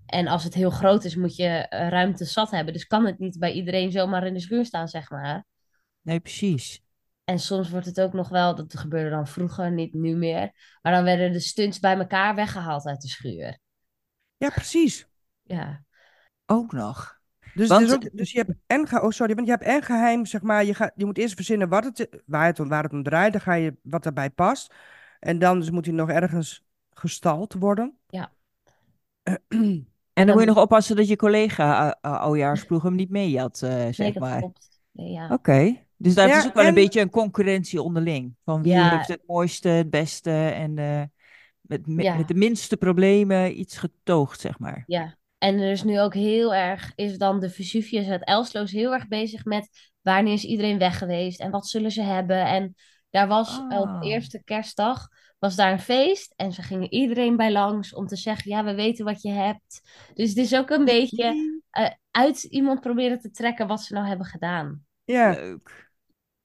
En 0.06 0.28
als 0.28 0.44
het 0.44 0.54
heel 0.54 0.70
groot 0.70 1.04
is, 1.04 1.16
moet 1.16 1.36
je 1.36 1.48
eh, 1.48 1.89
ruimte 1.89 2.25
zat 2.25 2.51
hebben. 2.51 2.74
Dus 2.74 2.86
kan 2.86 3.06
het 3.06 3.20
niet 3.20 3.39
bij 3.39 3.51
iedereen 3.51 3.92
zomaar 3.92 4.25
in 4.28 4.34
de 4.34 4.39
schuur 4.39 4.66
staan, 4.66 4.88
zeg 4.88 5.10
maar. 5.10 5.46
nee, 6.01 6.20
precies. 6.20 6.82
En 7.29 7.39
soms 7.39 7.69
wordt 7.69 7.86
het 7.86 8.01
ook 8.01 8.13
nog 8.13 8.29
wel, 8.29 8.55
dat 8.55 8.77
gebeurde 8.77 9.09
dan 9.09 9.27
vroeger, 9.27 9.71
niet 9.71 9.93
nu 9.93 10.15
meer. 10.15 10.51
Maar 10.81 10.93
dan 10.93 11.03
werden 11.03 11.31
de 11.31 11.39
stunts 11.39 11.79
bij 11.79 11.98
elkaar 11.98 12.36
weggehaald 12.36 12.86
uit 12.86 13.01
de 13.01 13.07
schuur. 13.07 13.57
Ja, 14.38 14.50
precies. 14.50 15.07
Ja, 15.43 15.83
Ook 16.45 16.71
nog. 16.71 17.19
Dus, 17.54 17.67
Want- 17.67 17.86
dus, 17.86 17.93
ook, 17.95 18.17
dus 18.17 18.32
je 18.32 18.38
hebt 18.38 18.51
en, 18.65 18.88
ge- 18.88 19.01
oh 19.01 19.10
sorry, 19.10 19.36
want 19.36 19.47
je 19.47 19.54
hebt 19.54 19.65
en 19.65 19.82
geheim, 19.84 20.25
zeg 20.25 20.41
maar, 20.41 20.65
je, 20.65 20.73
gaat, 20.73 20.91
je 20.95 21.06
moet 21.06 21.17
eerst 21.17 21.36
verzinnen 21.36 21.69
wat 21.69 21.84
het, 21.84 22.21
waar, 22.25 22.45
het, 22.45 22.60
om- 22.60 22.69
waar 22.69 22.84
het 22.84 22.93
om 22.93 23.04
draait, 23.04 23.32
dan 23.32 23.41
ga 23.41 23.54
je 23.54 23.77
wat 23.82 24.06
erbij 24.06 24.30
past. 24.30 24.73
En 25.19 25.39
dan 25.39 25.60
dus 25.60 25.71
moet 25.71 25.86
hij 25.86 25.93
nog 25.95 26.10
ergens 26.10 26.65
gestald 26.89 27.54
worden. 27.54 27.97
Ja. 28.08 28.32
En 30.13 30.25
dan 30.25 30.36
moet 30.36 30.39
je 30.39 30.49
nog 30.54 30.63
oppassen 30.63 30.95
dat 30.95 31.08
je 31.08 31.15
collega 31.15 31.86
uh, 31.86 32.19
oudejaarsploeg 32.21 32.84
hem 32.84 32.95
niet 32.95 33.10
meejat, 33.10 33.62
eh 33.62 33.69
zeg 33.69 33.97
nee, 33.97 34.13
dat 34.13 34.21
maar. 34.21 34.39
klopt. 34.39 34.82
Nee, 34.91 35.12
ja. 35.12 35.34
Oké, 35.34 35.88
dus 36.01 36.13
daar 36.13 36.27
Ja, 36.27 36.38
is 36.38 36.45
ook 36.45 36.53
wel 36.53 36.63
een 36.63 36.69
en- 36.69 36.75
beetje 36.75 37.01
een 37.01 37.09
concurrentie 37.09 37.81
onderling. 37.81 38.35
Van 38.43 38.62
wie 38.62 38.71
Ja. 38.71 38.89
heeft 38.97 39.07
het 39.07 39.23
mooiste, 39.27 39.67
het 39.69 39.89
beste 39.89 40.31
en 40.31 40.77
eh, 40.77 41.03
met, 41.62 41.81
Ja. 41.85 42.15
met 42.15 42.27
de 42.27 42.33
minste 42.33 42.77
problemen 42.77 43.59
iets 43.59 43.77
getoogd, 43.77 44.39
zeg 44.39 44.59
maar. 44.59 44.83
Ja, 44.88 45.17
en 45.38 45.59
er 45.59 45.71
is 45.71 45.83
nu 45.83 45.99
ook 45.99 46.13
heel 46.13 46.53
erg, 46.55 46.91
is 46.95 47.17
dan 47.17 47.39
de 47.39 47.49
Vesuvius 47.49 48.07
uit 48.07 48.23
Elsloos 48.25 48.71
heel 48.71 48.93
erg 48.93 49.07
bezig 49.07 49.45
met 49.45 49.69
wanneer 50.01 50.33
is 50.33 50.43
iedereen 50.45 50.77
weg 50.77 50.97
geweest 50.97 51.39
en 51.39 51.51
wat 51.51 51.67
zullen 51.67 51.91
ze 51.91 52.01
hebben. 52.01 52.45
En 52.45 52.75
daar 53.09 53.27
was 53.27 53.62
Ah. 53.69 53.79
op 53.79 54.03
eerste 54.03 54.43
kerstdag, 54.43 55.07
was 55.39 55.55
daar 55.55 55.71
een 55.71 55.79
feest 55.79 56.33
en 56.35 56.51
ze 56.51 56.62
gingen 56.62 56.93
iedereen 56.93 57.35
bij 57.38 57.51
langs 57.51 57.93
om 57.93 58.07
te 58.07 58.15
zeggen, 58.15 58.51
ja, 58.51 58.63
we 58.63 58.73
weten 58.75 59.05
wat 59.05 59.21
je 59.21 59.31
hebt. 59.31 59.81
Dus 60.13 60.29
het 60.29 60.38
is 60.38 60.55
ook 60.55 60.69
een 60.69 60.85
beetje 60.85 61.57
eh, 61.69 61.89
uit 62.12 62.43
iemand 62.43 62.79
proberen 62.81 63.19
te 63.19 63.31
trekken 63.31 63.67
wat 63.67 63.81
ze 63.81 63.93
nou 63.93 64.07
hebben 64.07 64.25
gedaan. 64.25 64.83
Ja, 65.03 65.31
Leuk. 65.31 65.88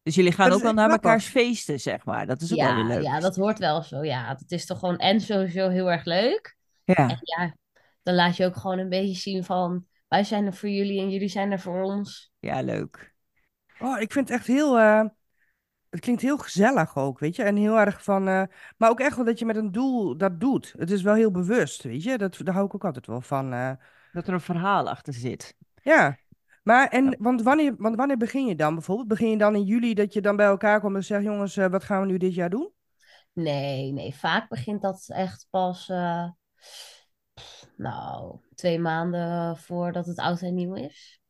Dus 0.04 0.14
jullie 0.14 0.32
gaan 0.32 0.48
Dat 0.48 0.56
ook 0.56 0.62
wel 0.62 0.72
naar 0.72 0.88
grappig. 0.88 1.10
mekaars 1.10 1.26
feesten, 1.26 1.80
zeg 1.80 2.04
maar. 2.04 2.26
Dat 2.26 2.40
is 2.40 2.52
ook 2.52 2.58
wel 2.58 2.74
weer 2.74 2.84
leuk. 2.84 3.02
ja, 3.02 3.20
dat 3.20 3.36
hoort 3.36 3.58
wel 3.58 3.82
zo. 3.82 4.02
Ja, 4.04 4.36
het 4.38 4.50
is 4.50 4.66
toch 4.66 4.78
gewoon 4.78 4.96
en 4.98 5.20
sowieso 5.20 5.68
heel 5.68 5.90
erg 5.90 6.04
leuk. 6.04 6.56
Ja, 6.84 6.94
En 7.08 7.18
ja, 7.20 7.56
dan 8.02 8.14
laat 8.14 8.36
je 8.36 8.44
ook 8.44 8.56
gewoon 8.56 8.78
een 8.78 8.88
beetje 8.88 9.20
zien 9.20 9.44
van, 9.44 9.86
wij 10.08 10.24
zijn 10.24 10.46
er 10.46 10.54
voor 10.54 10.68
jullie 10.68 11.00
en 11.00 11.10
jullie 11.10 11.28
zijn 11.28 11.52
er 11.52 11.60
voor 11.60 11.82
ons. 11.82 12.32
ja, 12.40 12.62
leuk. 12.62 13.14
oh, 13.78 14.00
ik 14.00 14.12
vind 14.12 14.28
het 14.28 14.38
echt 14.38 14.46
heel, 14.46 14.78
eh, 14.78 15.04
het 15.90 16.00
klinkt 16.00 16.22
heel 16.22 16.38
gezellig 16.38 16.96
ook, 16.96 17.18
weet 17.18 17.36
je. 17.36 17.42
En 17.42 17.56
heel 17.56 17.78
erg 17.78 18.02
van, 18.04 18.28
eh, 18.28 18.42
maar 18.76 18.90
ook 18.90 19.00
echt 19.00 19.16
wel 19.16 19.24
dat 19.24 19.38
je 19.38 19.44
met 19.44 19.56
een 19.56 19.72
doel 19.72 20.16
dat 20.16 20.40
doet. 20.40 20.74
Het 20.78 20.90
is 20.90 21.02
wel 21.02 21.14
heel 21.14 21.30
bewust, 21.30 21.82
weet 21.82 22.02
je. 22.02 22.18
Dat, 22.18 22.38
daar 22.42 22.54
hou 22.54 22.66
ik 22.66 22.74
ook 22.74 22.84
altijd 22.84 23.06
wel 23.06 23.20
van. 23.20 23.52
eh. 23.52 23.70
Dat 24.12 24.26
er 24.28 24.32
een 24.34 24.40
verhaal 24.40 24.88
achter 24.88 25.12
zit. 25.12 25.54
Ja, 25.82 26.18
maar 26.64 26.88
en, 26.88 27.16
want 27.18 27.42
wanneer, 27.42 27.74
want 27.79 27.96
wanneer 27.96 28.16
begin 28.16 28.46
je 28.46 28.55
dan 28.55 28.74
bijvoorbeeld? 28.74 29.09
Begin 29.09 29.31
je 29.31 29.37
dan 29.37 29.55
in 29.55 29.64
juli 29.64 29.94
dat 29.94 30.12
je 30.12 30.20
dan 30.20 30.37
bij 30.37 30.46
elkaar 30.46 30.81
komt 30.81 30.96
en 30.96 31.05
zegt, 31.05 31.24
jongens, 31.24 31.57
eh, 31.57 31.66
wat 31.66 31.85
gaan 31.85 32.00
we 32.00 32.07
nu 32.07 32.16
dit 32.16 32.35
jaar 32.35 32.50
doen? 32.50 32.72
Nee, 33.33 33.92
nee, 33.92 34.14
vaak 34.14 34.48
begint 34.48 34.83
dat 34.83 35.05
echt 35.09 35.46
pas, 35.50 35.88
eh, 35.88 36.29
nou, 37.77 38.38
twee 38.55 38.79
maanden 38.79 39.57
voordat 39.57 40.07
het 40.07 40.18
oud 40.18 40.40
en 40.40 40.55
nieuw 40.55 40.74
is. 40.74 41.22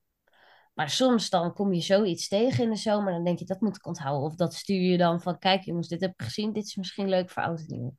Maar 0.74 0.90
soms 0.90 1.30
dan 1.30 1.52
kom 1.52 1.72
je 1.72 1.80
zoiets 1.80 2.28
tegen 2.28 2.64
in 2.64 2.70
de 2.70 2.76
zomer, 2.76 3.12
dan 3.12 3.24
denk 3.24 3.38
je, 3.38 3.44
dat 3.44 3.60
moet 3.60 3.76
ik 3.76 3.86
onthouden. 3.86 4.24
Of 4.24 4.34
dat 4.34 4.54
stuur 4.54 4.90
je 4.90 4.96
dan 4.96 5.20
van, 5.20 5.38
kijk 5.38 5.62
jongens, 5.62 5.88
dit 5.88 6.00
heb 6.00 6.12
ik 6.12 6.22
gezien, 6.22 6.52
dit 6.52 6.64
is 6.64 6.76
misschien 6.76 7.08
leuk 7.08 7.30
voor 7.30 7.42
oud 7.42 7.58
en 7.58 7.66
nieuw. 7.68 7.94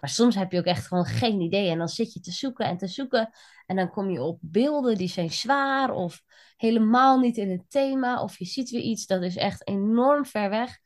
Maar 0.00 0.10
soms 0.10 0.34
heb 0.34 0.52
je 0.52 0.58
ook 0.58 0.64
echt 0.64 0.86
gewoon 0.86 1.04
geen 1.04 1.40
idee 1.40 1.70
en 1.70 1.78
dan 1.78 1.88
zit 1.88 2.12
je 2.12 2.20
te 2.20 2.30
zoeken 2.30 2.66
en 2.66 2.76
te 2.76 2.86
zoeken. 2.86 3.30
En 3.66 3.76
dan 3.76 3.90
kom 3.90 4.10
je 4.10 4.22
op 4.22 4.38
beelden 4.40 4.96
die 4.96 5.08
zijn 5.08 5.30
zwaar 5.30 5.90
of 5.90 6.22
helemaal 6.56 7.18
niet 7.18 7.36
in 7.36 7.50
het 7.50 7.70
thema. 7.70 8.22
Of 8.22 8.38
je 8.38 8.44
ziet 8.44 8.70
weer 8.70 8.80
iets 8.80 9.06
dat 9.06 9.22
is 9.22 9.36
echt 9.36 9.68
enorm 9.68 10.26
ver 10.26 10.50
weg. 10.50 10.78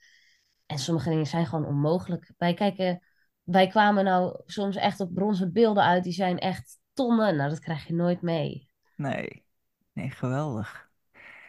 En 0.67 0.79
sommige 0.79 1.09
dingen 1.09 1.27
zijn 1.27 1.47
gewoon 1.47 1.67
onmogelijk. 1.67 2.33
Wij 2.37 2.55
kijken, 2.55 3.03
wij 3.43 3.67
kwamen 3.67 4.05
nou 4.05 4.43
soms 4.47 4.77
echt 4.77 5.01
op 5.01 5.15
bronzen 5.15 5.53
beelden 5.53 5.85
uit. 5.85 6.05
Die 6.05 6.13
zijn 6.13 6.39
echt 6.39 6.79
tonnen. 6.93 7.37
Nou, 7.37 7.51
dat 7.51 7.59
krijg 7.59 7.87
je 7.87 7.95
nooit 7.95 8.23
mee. 8.23 8.69
Nee, 8.97 9.45
nee, 9.93 10.11
geweldig. 10.11 10.91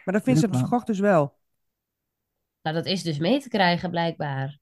Maar 0.04 0.14
dat 0.14 0.22
vindt 0.22 0.40
ze 0.40 0.48
verkocht 0.50 0.86
dus 0.86 0.98
wel. 0.98 1.34
Nou, 2.62 2.76
dat 2.76 2.86
is 2.86 3.02
dus 3.02 3.18
mee 3.18 3.40
te 3.40 3.48
krijgen 3.48 3.90
blijkbaar. 3.90 4.58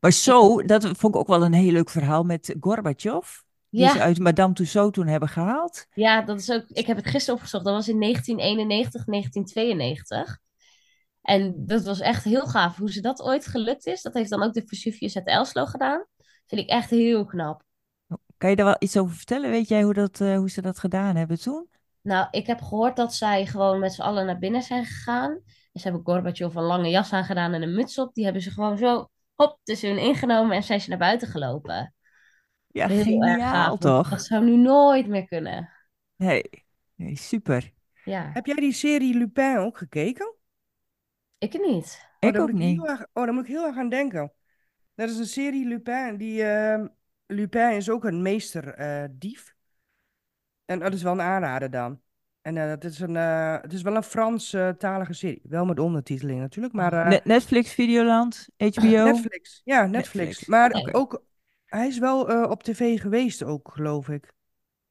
Maar 0.00 0.12
zo, 0.12 0.62
dat 0.62 0.84
vond 0.84 1.14
ik 1.14 1.20
ook 1.20 1.26
wel 1.26 1.44
een 1.44 1.52
heel 1.52 1.72
leuk 1.72 1.90
verhaal 1.90 2.22
met 2.22 2.54
Gorbachev. 2.60 3.28
Die 3.68 3.88
ze 3.88 4.00
uit 4.00 4.18
Madame 4.18 4.54
Tussauds 4.54 4.94
toen 4.94 5.06
hebben 5.06 5.28
gehaald. 5.28 5.86
ja, 5.94 6.22
dat 6.22 6.40
is 6.40 6.50
ook. 6.50 6.64
Ik 6.68 6.86
heb 6.86 6.96
het 6.96 7.06
gisteren 7.06 7.34
opgezocht. 7.34 7.64
Dat 7.64 7.74
was 7.74 7.88
in 7.88 8.00
1991, 8.00 9.04
1992. 9.04 10.38
En 11.22 11.54
dat 11.66 11.84
was 11.84 12.00
echt 12.00 12.24
heel 12.24 12.46
gaaf 12.46 12.76
hoe 12.76 12.92
ze 12.92 13.00
dat 13.00 13.22
ooit 13.22 13.46
gelukt 13.46 13.86
is. 13.86 14.02
Dat 14.02 14.14
heeft 14.14 14.30
dan 14.30 14.42
ook 14.42 14.52
de 14.52 14.62
Vesuvius 14.66 15.16
uit 15.16 15.26
Elslo 15.26 15.66
gedaan. 15.66 16.06
Vind 16.46 16.60
ik 16.60 16.68
echt 16.68 16.90
heel 16.90 17.24
knap. 17.24 17.62
Kan 18.36 18.50
je 18.50 18.56
daar 18.56 18.66
wel 18.66 18.76
iets 18.78 18.96
over 18.96 19.16
vertellen? 19.16 19.50
Weet 19.50 19.68
jij 19.68 19.82
hoe, 19.82 19.94
dat, 19.94 20.20
eh, 20.20 20.36
hoe 20.36 20.50
ze 20.50 20.62
dat 20.62 20.78
gedaan 20.78 21.16
hebben 21.16 21.40
toen? 21.40 21.68
Nou, 22.02 22.26
ik 22.30 22.46
heb 22.46 22.60
gehoord 22.60 22.96
dat 22.96 23.14
zij 23.14 23.46
gewoon 23.46 23.78
met 23.78 23.92
z'n 23.92 24.02
allen 24.02 24.26
naar 24.26 24.38
binnen 24.38 24.62
zijn 24.62 24.84
gegaan. 24.84 25.30
En 25.72 25.80
ze 25.80 25.88
hebben 25.88 26.04
Gorbachev 26.04 26.54
een 26.54 26.62
lange 26.62 26.88
jas 26.88 27.12
aangedaan 27.12 27.52
en 27.52 27.62
een 27.62 27.74
muts 27.74 27.98
op. 27.98 28.14
Die 28.14 28.24
hebben 28.24 28.42
ze 28.42 28.50
gewoon 28.50 28.78
zo, 28.78 29.08
hop, 29.42 29.58
tussen 29.62 29.88
hun 29.88 29.98
ingenomen 29.98 30.56
en 30.56 30.62
zijn 30.62 30.80
ze 30.80 30.88
naar 30.88 30.98
buiten 30.98 31.28
gelopen. 31.28 31.94
Ja, 32.66 32.86
Heel 32.88 32.98
erg 32.98 33.06
geniaal 33.06 33.76
toch? 33.78 34.08
Dat 34.08 34.24
zou 34.24 34.44
nu 34.44 34.56
nooit 34.56 35.06
meer 35.06 35.26
kunnen. 35.26 35.70
Nee, 36.16 36.42
nee, 36.94 37.16
super. 37.16 37.72
Ja, 38.04 38.30
Heb 38.32 38.46
jij 38.46 38.54
die 38.54 38.72
serie 38.72 39.14
Lupin 39.14 39.56
ook 39.58 39.78
gekeken? 39.78 40.34
ik 41.38 41.52
niet. 41.52 42.08
Oh, 42.20 42.28
Ik 42.28 42.32
daar 42.32 42.42
ook 42.42 42.48
ik 42.48 42.54
niet. 42.54 42.86
erg, 42.86 43.06
oh, 43.12 43.24
daar 43.24 43.32
moet 43.34 43.42
ik 43.42 43.48
heel 43.50 43.66
erg 43.66 43.76
aan 43.76 43.88
denken. 43.88 44.32
Dat 44.94 45.08
is 45.10 45.18
een 45.18 45.26
serie 45.26 45.66
Lupin. 45.66 46.16
Die, 46.16 46.44
ehm, 46.44 46.86
Lupin 47.26 47.70
is 47.72 47.90
ook 47.90 48.04
een 48.04 48.22
meester 48.22 48.68
eh, 48.74 49.04
dief. 49.10 49.54
En 50.64 50.78
dat 50.78 50.92
is 50.94 51.02
wel 51.02 51.12
een 51.12 51.20
aanrader 51.20 51.70
dan. 51.70 52.01
En 52.42 52.56
eh, 52.56 52.68
het, 52.68 52.84
is 52.84 53.00
een, 53.00 53.16
eh, 53.16 53.56
het 53.60 53.72
is 53.72 53.82
wel 53.82 53.96
een 53.96 54.02
Frans-talige 54.02 55.12
serie. 55.12 55.40
Wel 55.42 55.64
met 55.64 55.78
ondertiteling 55.78 56.40
natuurlijk, 56.40 56.74
maar... 56.74 56.92
eh, 56.92 57.08
Ne- 57.08 57.20
Netflix, 57.24 57.72
Videoland, 57.72 58.48
HBO? 58.56 59.04
Netflix. 59.12 59.60
Ja, 59.64 59.86
Netflix. 59.86 60.26
Netflix. 60.26 60.46
Maar 60.46 60.88
ook, 60.92 61.24
hij 61.64 61.86
is 61.86 61.98
wel 61.98 62.28
eh, 62.30 62.50
op 62.50 62.62
tv 62.62 63.00
geweest 63.00 63.44
ook, 63.44 63.70
geloof 63.72 64.08
ik. 64.08 64.32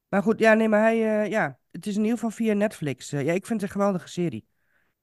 Maar 0.08 0.22
goed, 0.22 0.38
ja, 0.38 0.54
nee, 0.54 0.68
maar 0.68 0.80
hij, 0.80 1.22
eh, 1.22 1.30
ja, 1.30 1.58
het 1.70 1.86
is 1.86 1.94
in 1.94 2.00
ieder 2.00 2.14
geval 2.14 2.30
via 2.30 2.52
Netflix. 2.54 3.12
Eh, 3.12 3.24
ja, 3.24 3.32
ik 3.32 3.46
vind 3.46 3.60
het 3.60 3.70
een 3.70 3.76
geweldige 3.76 4.08
serie. 4.08 4.46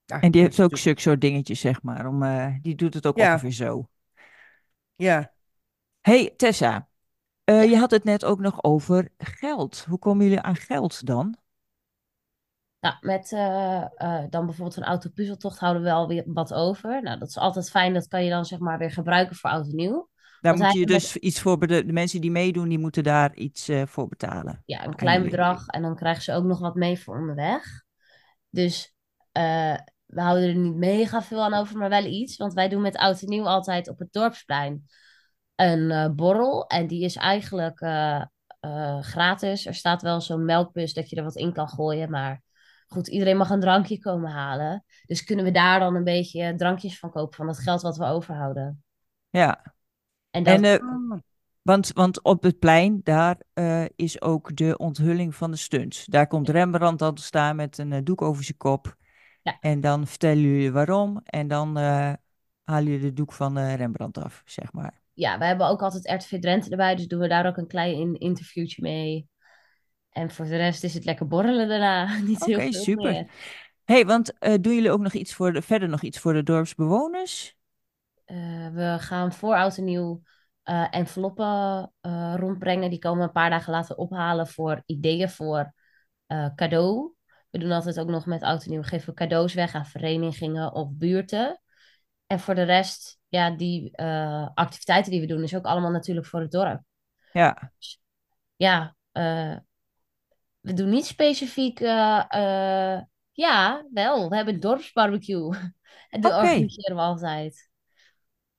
Ja, 0.05 0.15
En 0.15 0.21
die 0.21 0.29
dat 0.31 0.41
heeft 0.41 0.45
ook 0.45 0.57
natuurlijk- 0.57 0.81
zulke 0.81 1.01
soort 1.01 1.21
dingetjes, 1.21 1.59
zeg 1.59 1.81
maar. 1.81 2.07
Om, 2.07 2.23
eh, 2.23 2.55
die 2.61 2.75
doet 2.75 2.93
het 2.93 3.05
ook 3.07 3.17
Ja. 3.17 3.27
ongeveer 3.33 3.51
zo. 3.51 3.89
Ja, 4.95 5.33
hey, 6.01 6.33
Tessa. 6.37 6.87
eh, 7.43 7.69
je 7.69 7.77
had 7.77 7.91
het 7.91 8.03
net 8.03 8.25
ook 8.25 8.39
nog 8.39 8.63
over 8.63 9.11
geld. 9.17 9.85
Hoe 9.89 9.99
komen 9.99 10.25
jullie 10.25 10.41
aan 10.41 10.55
geld 10.55 11.05
dan? 11.05 11.37
Nou, 12.79 12.95
met 13.01 13.31
eh, 13.31 13.81
eh, 13.95 14.23
dan 14.29 14.45
bijvoorbeeld 14.45 14.77
een 14.77 14.83
autopuzzeltocht 14.83 15.59
houden 15.59 15.81
we 15.81 15.87
wel 15.87 16.07
weer 16.07 16.23
wat 16.25 16.53
over. 16.53 17.01
Nou, 17.01 17.19
dat 17.19 17.27
is 17.27 17.37
altijd 17.37 17.69
fijn. 17.69 17.93
Dat 17.93 18.07
kan 18.07 18.23
je 18.23 18.29
dan 18.29 18.45
zeg 18.45 18.59
maar 18.59 18.77
weer 18.77 18.91
gebruiken 18.91 19.35
voor 19.35 19.49
oud 19.49 19.67
en 19.67 19.75
nieuw. 19.75 20.09
Daar 20.41 20.57
Want 20.57 20.65
moet 20.65 20.79
je 20.79 20.85
dus 20.85 21.15
iets 21.15 21.41
voor, 21.41 21.67
de, 21.67 21.85
de 21.85 21.93
mensen 21.93 22.21
die 22.21 22.31
meedoen, 22.31 22.69
die 22.69 22.79
moeten 22.79 23.03
daar 23.03 23.35
iets 23.35 23.69
eh, 23.69 23.85
voor 23.85 24.07
betalen. 24.07 24.61
Ja, 24.65 24.85
een 24.85 24.95
klein 24.95 25.23
bedrag. 25.23 25.67
En 25.67 25.81
dan 25.81 25.95
krijgen 25.95 26.23
ze 26.23 26.33
ook 26.33 26.43
nog 26.43 26.59
wat 26.59 26.75
mee 26.75 26.99
voor 26.99 27.19
onderweg. 27.19 27.83
Dus 28.49 28.93
we 30.05 30.21
houden 30.21 30.49
er 30.49 30.55
niet 30.55 30.75
mega 30.75 31.21
veel 31.21 31.43
aan 31.43 31.53
over, 31.53 31.77
maar 31.77 31.89
wel 31.89 32.05
iets. 32.05 32.37
Want 32.37 32.53
wij 32.53 32.69
doen 32.69 32.81
met 32.81 32.97
oud 32.97 33.21
en 33.21 33.29
nieuw 33.29 33.47
altijd 33.47 33.89
op 33.89 33.99
het 33.99 34.13
dorpsplein 34.13 34.85
een 35.55 36.15
borrel. 36.15 36.67
En 36.67 36.87
die 36.87 37.03
is 37.03 37.15
eigenlijk 37.15 37.79
gratis. 39.01 39.65
Er 39.65 39.73
staat 39.73 40.01
wel 40.01 40.21
zo'n 40.21 40.45
melkbus 40.45 40.93
dat 40.93 41.09
je 41.09 41.15
er 41.15 41.23
wat 41.23 41.35
in 41.35 41.53
kan 41.53 41.69
gooien. 41.69 42.11
Maar 42.11 42.41
goed, 42.89 43.07
iedereen 43.07 43.37
mag 43.37 43.49
een 43.49 43.59
drankje 43.59 43.99
komen 43.99 44.31
halen. 44.31 44.83
Dus 45.05 45.23
kunnen 45.23 45.45
we 45.45 45.51
daar 45.51 45.79
dan 45.79 45.95
een 45.95 46.03
beetje 46.03 46.55
drankjes 46.55 46.99
van 46.99 47.11
kopen 47.11 47.35
van 47.35 47.47
het 47.47 47.59
geld 47.59 47.81
wat 47.81 47.97
we 47.97 48.05
overhouden. 48.05 48.83
Ja, 49.29 49.73
En 50.29 50.43
dat, 50.43 50.55
en, 50.55 50.63
eh, 50.63 51.17
want, 51.61 51.91
want 51.93 52.21
op 52.23 52.43
het 52.43 52.59
plein, 52.59 53.01
daar 53.03 53.37
eh, 53.53 53.85
is 53.95 54.21
ook 54.21 54.55
de 54.55 54.77
onthulling 54.77 55.35
van 55.35 55.51
de 55.51 55.57
stunts. 55.57 56.05
Daar 56.05 56.27
komt 56.27 56.49
Rembrandt 56.49 56.99
dan 56.99 57.15
te 57.15 57.21
staan 57.21 57.55
met 57.55 57.77
een 57.77 57.91
eh, 57.93 57.99
doek 58.03 58.21
over 58.21 58.43
zijn 58.43 58.57
kop. 58.57 58.95
Ja. 59.41 59.57
En 59.59 59.81
dan 59.81 60.07
vertellen 60.07 60.41
jullie 60.41 60.71
waarom. 60.71 61.21
En 61.23 61.47
dan 61.47 61.77
eh, 61.77 62.13
halen 62.63 62.91
jullie 62.91 62.99
de 63.07 63.13
doek 63.13 63.33
van 63.33 63.59
Rembrandt 63.59 64.17
af, 64.17 64.41
zeg 64.45 64.73
maar. 64.73 65.01
ja, 65.13 65.37
we 65.37 65.45
hebben 65.45 65.67
ook 65.67 65.81
altijd 65.81 66.23
RTV 66.23 66.39
Drenthe 66.39 66.69
erbij. 66.69 66.95
Dus 66.95 67.07
doen 67.07 67.19
we 67.19 67.27
daar 67.27 67.47
ook 67.47 67.57
een 67.57 67.67
klein 67.67 67.95
in- 67.95 68.19
interviewtje 68.19 68.81
mee. 68.81 69.27
En 70.11 70.31
voor 70.31 70.45
de 70.45 70.57
rest 70.57 70.83
is 70.83 70.93
het 70.93 71.05
lekker 71.05 71.27
borrelen 71.27 71.67
daarna. 71.67 72.17
Niet 72.19 72.45
heel 72.45 72.57
Oké, 72.57 72.71
veel 72.71 72.81
super. 72.81 73.11
meer. 73.11 73.27
hey, 73.85 74.05
want 74.05 74.37
eh, 74.39 74.53
doen 74.61 74.73
jullie 74.73 74.91
ook 74.91 74.99
nog 74.99 75.13
iets 75.13 75.33
voor 75.33 75.53
de, 75.53 75.61
verder 75.61 75.89
nog 75.89 76.01
iets 76.01 76.19
voor 76.19 76.33
de 76.33 76.43
dorpsbewoners? 76.43 77.57
Eh, 78.25 78.67
we 78.73 78.95
gaan 78.99 79.33
voor 79.33 79.55
oud 79.55 79.77
en 79.77 79.83
nieuw 79.83 80.21
eh, 80.63 80.87
enveloppen 80.89 81.91
rondbrengen. 82.35 82.89
Die 82.89 82.99
komen 82.99 83.23
een 83.23 83.31
paar 83.31 83.49
dagen 83.49 83.71
later 83.71 83.95
ophalen 83.95 84.47
voor 84.47 84.83
ideeën 84.85 85.29
voor 85.29 85.73
cadeau. 86.55 87.13
We 87.49 87.59
doen 87.59 87.71
altijd 87.71 87.99
ook 87.99 88.09
nog 88.09 88.25
met 88.25 88.43
oud 88.43 88.63
en 88.63 88.69
nieuw 88.69 88.83
geven 88.83 89.09
we 89.09 89.13
cadeaus 89.13 89.53
weg 89.53 89.73
aan 89.73 89.85
verenigingen 89.85 90.73
of 90.73 90.89
buurten. 90.91 91.61
En 92.27 92.39
voor 92.39 92.55
de 92.55 92.63
rest, 92.63 93.19
ja, 93.27 93.49
die 93.49 93.97
activiteiten 94.53 95.11
die 95.11 95.21
we 95.21 95.27
doen, 95.27 95.43
is 95.43 95.55
ook 95.55 95.65
allemaal 95.65 95.91
natuurlijk 95.91 96.27
voor 96.27 96.39
het 96.39 96.51
dorp. 96.51 96.81
Ja, 97.31 97.71
Ja, 98.55 98.95
eh, 99.11 99.55
we 100.59 100.73
doen 100.73 100.89
niet 100.89 101.05
specifiek. 101.05 101.79
eh, 101.79 102.23
eh, 102.29 103.01
ja, 103.31 103.85
wel. 103.93 104.29
We 104.29 104.35
hebben 104.35 104.59
dorpsbarbecue. 104.59 105.55
En 106.09 106.21
dat 106.21 106.33
organiseren 106.33 106.95
we 106.95 107.01
altijd. 107.01 107.69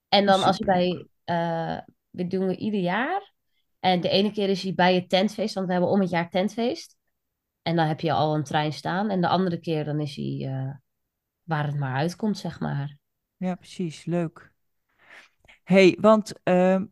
En 0.08 0.26
dan 0.26 0.42
als 0.42 0.56
je 0.56 0.64
bij. 0.64 1.06
eh 1.24 1.78
dit 2.10 2.30
doen 2.30 2.46
we 2.46 2.56
ieder 2.56 2.80
jaar. 2.80 3.32
En 3.80 4.00
de 4.00 4.08
ene 4.08 4.32
keer 4.32 4.48
is 4.48 4.62
hij 4.62 4.74
bij 4.74 4.94
het 4.94 5.08
tentfeest, 5.08 5.54
want 5.54 5.66
we 5.66 5.72
hebben 5.72 5.90
om 5.90 6.00
het 6.00 6.10
jaar 6.10 6.30
tentfeest. 6.30 6.96
En 7.62 7.76
dan 7.76 7.86
heb 7.86 8.00
je 8.00 8.12
al 8.12 8.34
een 8.34 8.44
trein 8.44 8.72
staan. 8.72 9.10
En 9.10 9.20
de 9.20 9.28
andere 9.28 9.60
keer 9.60 9.84
dan 9.84 10.00
is 10.00 10.16
hij 10.16 10.78
waar 11.42 11.66
het 11.66 11.78
maar 11.78 11.96
uitkomt, 11.96 12.38
zeg 12.38 12.60
maar. 12.60 12.96
ja, 13.36 13.54
precies. 13.54 14.04
Leuk. 14.04 14.52
hey, 15.64 15.96
want 16.00 16.32
ehm, 16.42 16.84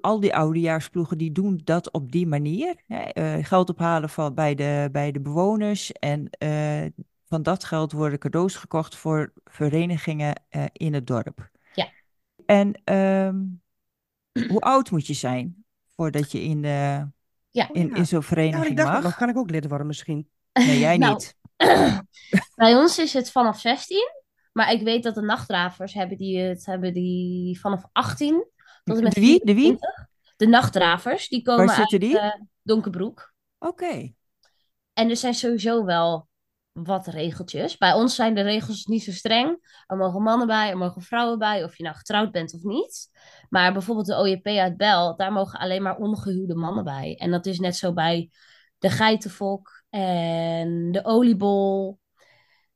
al 0.00 0.20
die 0.20 0.34
oudejaarsploegen 0.34 1.18
die 1.18 1.32
doen 1.32 1.60
dat 1.64 1.90
op 1.90 2.12
die 2.12 2.26
manier. 2.26 2.82
Hè? 2.86 3.02
eh, 3.02 3.44
geld 3.44 3.70
ophalen 3.70 4.08
van, 4.08 4.34
bij, 4.34 4.54
de, 4.54 4.88
bij 4.92 5.12
de 5.12 5.20
bewoners. 5.20 5.92
En 5.92 6.30
eh, 6.30 6.86
van 7.30 7.42
dat 7.42 7.64
geld 7.64 7.92
worden 7.92 8.18
cadeaus 8.18 8.54
gekocht 8.54 8.96
voor 8.96 9.32
verenigingen 9.44 10.42
eh, 10.48 10.64
in 10.72 10.94
het 10.94 11.06
dorp. 11.06 11.50
Ja. 11.74 11.88
En 12.46 12.80
ehm, 12.84 13.36
hoe 14.48 14.60
oud 14.74 14.90
moet 14.90 15.06
je 15.06 15.14
zijn 15.14 15.64
voordat 15.96 16.32
je 16.32 16.42
in, 16.42 16.64
eh, 16.64 17.02
Ja. 17.50 17.68
in, 17.72 17.88
Ja. 17.88 17.94
in 17.94 18.06
zo'n 18.06 18.06
ja, 18.06 18.08
maar 18.10 18.22
vereniging 18.22 18.70
ik 18.70 18.76
dacht 18.76 18.92
mag? 18.92 19.02
nog, 19.02 19.16
kan 19.16 19.28
ik 19.28 19.36
ook 19.36 19.50
lid 19.50 19.68
worden 19.68 19.86
misschien? 19.86 20.28
Nee, 20.52 20.78
jij 20.78 20.96
Nou, 20.98 21.12
niet. 21.12 21.36
Bij 22.54 22.76
ons 22.76 22.98
is 22.98 23.12
het 23.12 23.30
vanaf 23.30 23.60
16. 23.60 23.98
Maar 24.52 24.72
ik 24.72 24.82
weet 24.82 25.02
dat 25.02 25.14
de 25.14 25.22
nachtdravers 25.22 25.94
hebben 25.94 26.16
die 26.16 26.38
het 26.38 26.66
hebben 26.66 26.92
die 26.92 27.60
vanaf 27.60 27.84
18 27.92 28.46
tot 28.90 28.98
en 28.98 29.04
met 29.04 29.14
De 29.14 29.20
wie? 29.20 29.44
De 29.44 29.54
wie? 29.54 29.62
24. 29.62 30.08
De 30.36 30.46
nachtdravers, 30.46 31.28
die 31.28 31.42
komen 31.42 31.66
Waar 31.66 31.74
zitten 31.74 32.00
uit 32.00 32.10
die? 32.10 32.18
eh, 32.18 32.40
Donkerbroek. 32.62 33.32
Oké. 33.58 34.12
En 34.92 35.10
er 35.10 35.16
zijn 35.16 35.34
sowieso 35.34 35.84
wel 35.84 36.28
wat 36.72 37.06
regeltjes. 37.06 37.76
Bij 37.76 37.92
ons 37.92 38.14
zijn 38.14 38.34
de 38.34 38.40
regels 38.40 38.84
niet 38.84 39.02
zo 39.02 39.10
streng. 39.12 39.82
Er 39.86 39.96
mogen 39.96 40.22
mannen 40.22 40.46
bij, 40.46 40.70
er 40.70 40.76
mogen 40.76 41.02
vrouwen 41.02 41.38
bij, 41.38 41.64
of 41.64 41.76
je 41.76 41.82
nou 41.82 41.96
getrouwd 41.96 42.32
bent 42.32 42.54
of 42.54 42.62
niet. 42.62 43.08
Maar 43.48 43.72
bijvoorbeeld 43.72 44.06
de 44.06 44.18
OJP 44.18 44.46
uit 44.46 44.76
Bel, 44.76 45.16
daar 45.16 45.32
mogen 45.32 45.58
alleen 45.58 45.82
maar 45.82 45.96
ongehuwde 45.96 46.54
mannen 46.54 46.84
bij. 46.84 47.16
En 47.18 47.30
dat 47.30 47.46
is 47.46 47.58
net 47.58 47.76
zo 47.76 47.92
bij 47.92 48.30
de 48.78 48.90
geitenfok 48.90 49.82
en 49.90 50.92
de 50.92 51.04
oliebol. 51.04 51.98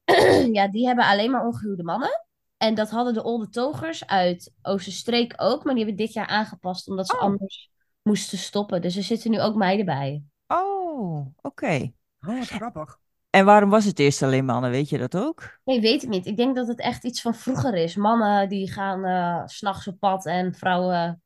ja, 0.53 0.68
die 0.68 0.87
hebben 0.87 1.05
alleen 1.05 1.31
maar 1.31 1.46
ongehuwde 1.46 1.83
mannen. 1.83 2.24
En 2.64 2.74
dat 2.74 2.90
hadden 2.90 3.14
de 3.14 3.22
Olde 3.22 3.48
Togers 3.48 4.07
uit 4.07 4.53
Oosterstreek 4.62 5.33
ook. 5.37 5.64
Maar 5.64 5.74
die 5.74 5.85
hebben 5.85 6.05
dit 6.05 6.14
jaar 6.14 6.27
aangepast 6.27 6.88
omdat 6.88 7.07
ze 7.07 7.14
Oh. 7.16 7.22
anders 7.22 7.70
moesten 8.03 8.38
stoppen. 8.38 8.83
Dus 8.83 8.96
er 8.96 9.03
zitten 9.03 9.31
nu 9.31 9.40
ook 9.40 9.55
meiden 9.55 9.85
bij. 9.87 10.22
Oh, 10.46 11.27
oké. 11.40 11.92
Oh, 12.20 12.38
wat 12.38 12.48
grappig. 12.48 12.98
En 13.31 13.44
waarom 13.44 13.70
was 13.70 13.85
het 13.85 13.98
eerst 13.98 14.22
alleen 14.22 14.44
mannen? 14.44 14.70
Weet 14.70 14.88
je 14.88 14.98
dat 14.98 15.16
ook? 15.16 15.59
Nee, 15.64 15.81
weet 15.81 16.03
ik 16.03 16.09
niet. 16.09 16.27
Ik 16.27 16.37
denk 16.37 16.57
dat 16.57 16.68
het 16.68 16.81
echt 16.81 17.05
iets 17.05 17.20
van 17.20 17.35
vroeger 17.35 17.74
is. 17.74 17.96
Mannen 17.96 18.48
die 18.48 18.72
gaan 18.72 19.05
eh, 19.05 19.46
s 19.46 19.57
s'nachts 19.57 19.87
op 19.88 19.98
pad 19.98 20.27
en 20.27 20.55
vrouwen 20.55 20.96
ja, 20.96 21.18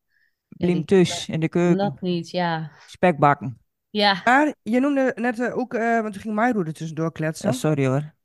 Blim 0.48 0.74
die 0.74 0.84
tus 0.84 1.28
in 1.28 1.40
de 1.40 1.48
keuken. 1.48 1.78
dat 1.78 2.00
niet. 2.00 2.30
Ja, 2.30 2.70
Spek 2.86 3.18
bakken. 3.18 3.58
ja. 3.90 4.20
Maar 4.24 4.54
je 4.62 4.80
noemde 4.80 5.12
net 5.14 5.40
eh, 5.40 5.58
ook, 5.58 5.74
eh, 5.74 6.00
want 6.00 6.12
toen 6.12 6.22
ging 6.22 6.34
Mairo 6.34 6.62
er 6.62 6.72
tussendoor 6.72 7.12
kletsen. 7.12 7.50
Ja, 7.50 7.56
sorry 7.56 7.86
hoor. 7.86 8.16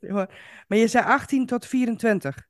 Maar 0.68 0.78
je 0.78 0.86
zei 0.88 1.04
18 1.04 1.46
tot 1.46 1.66
24. 1.66 2.47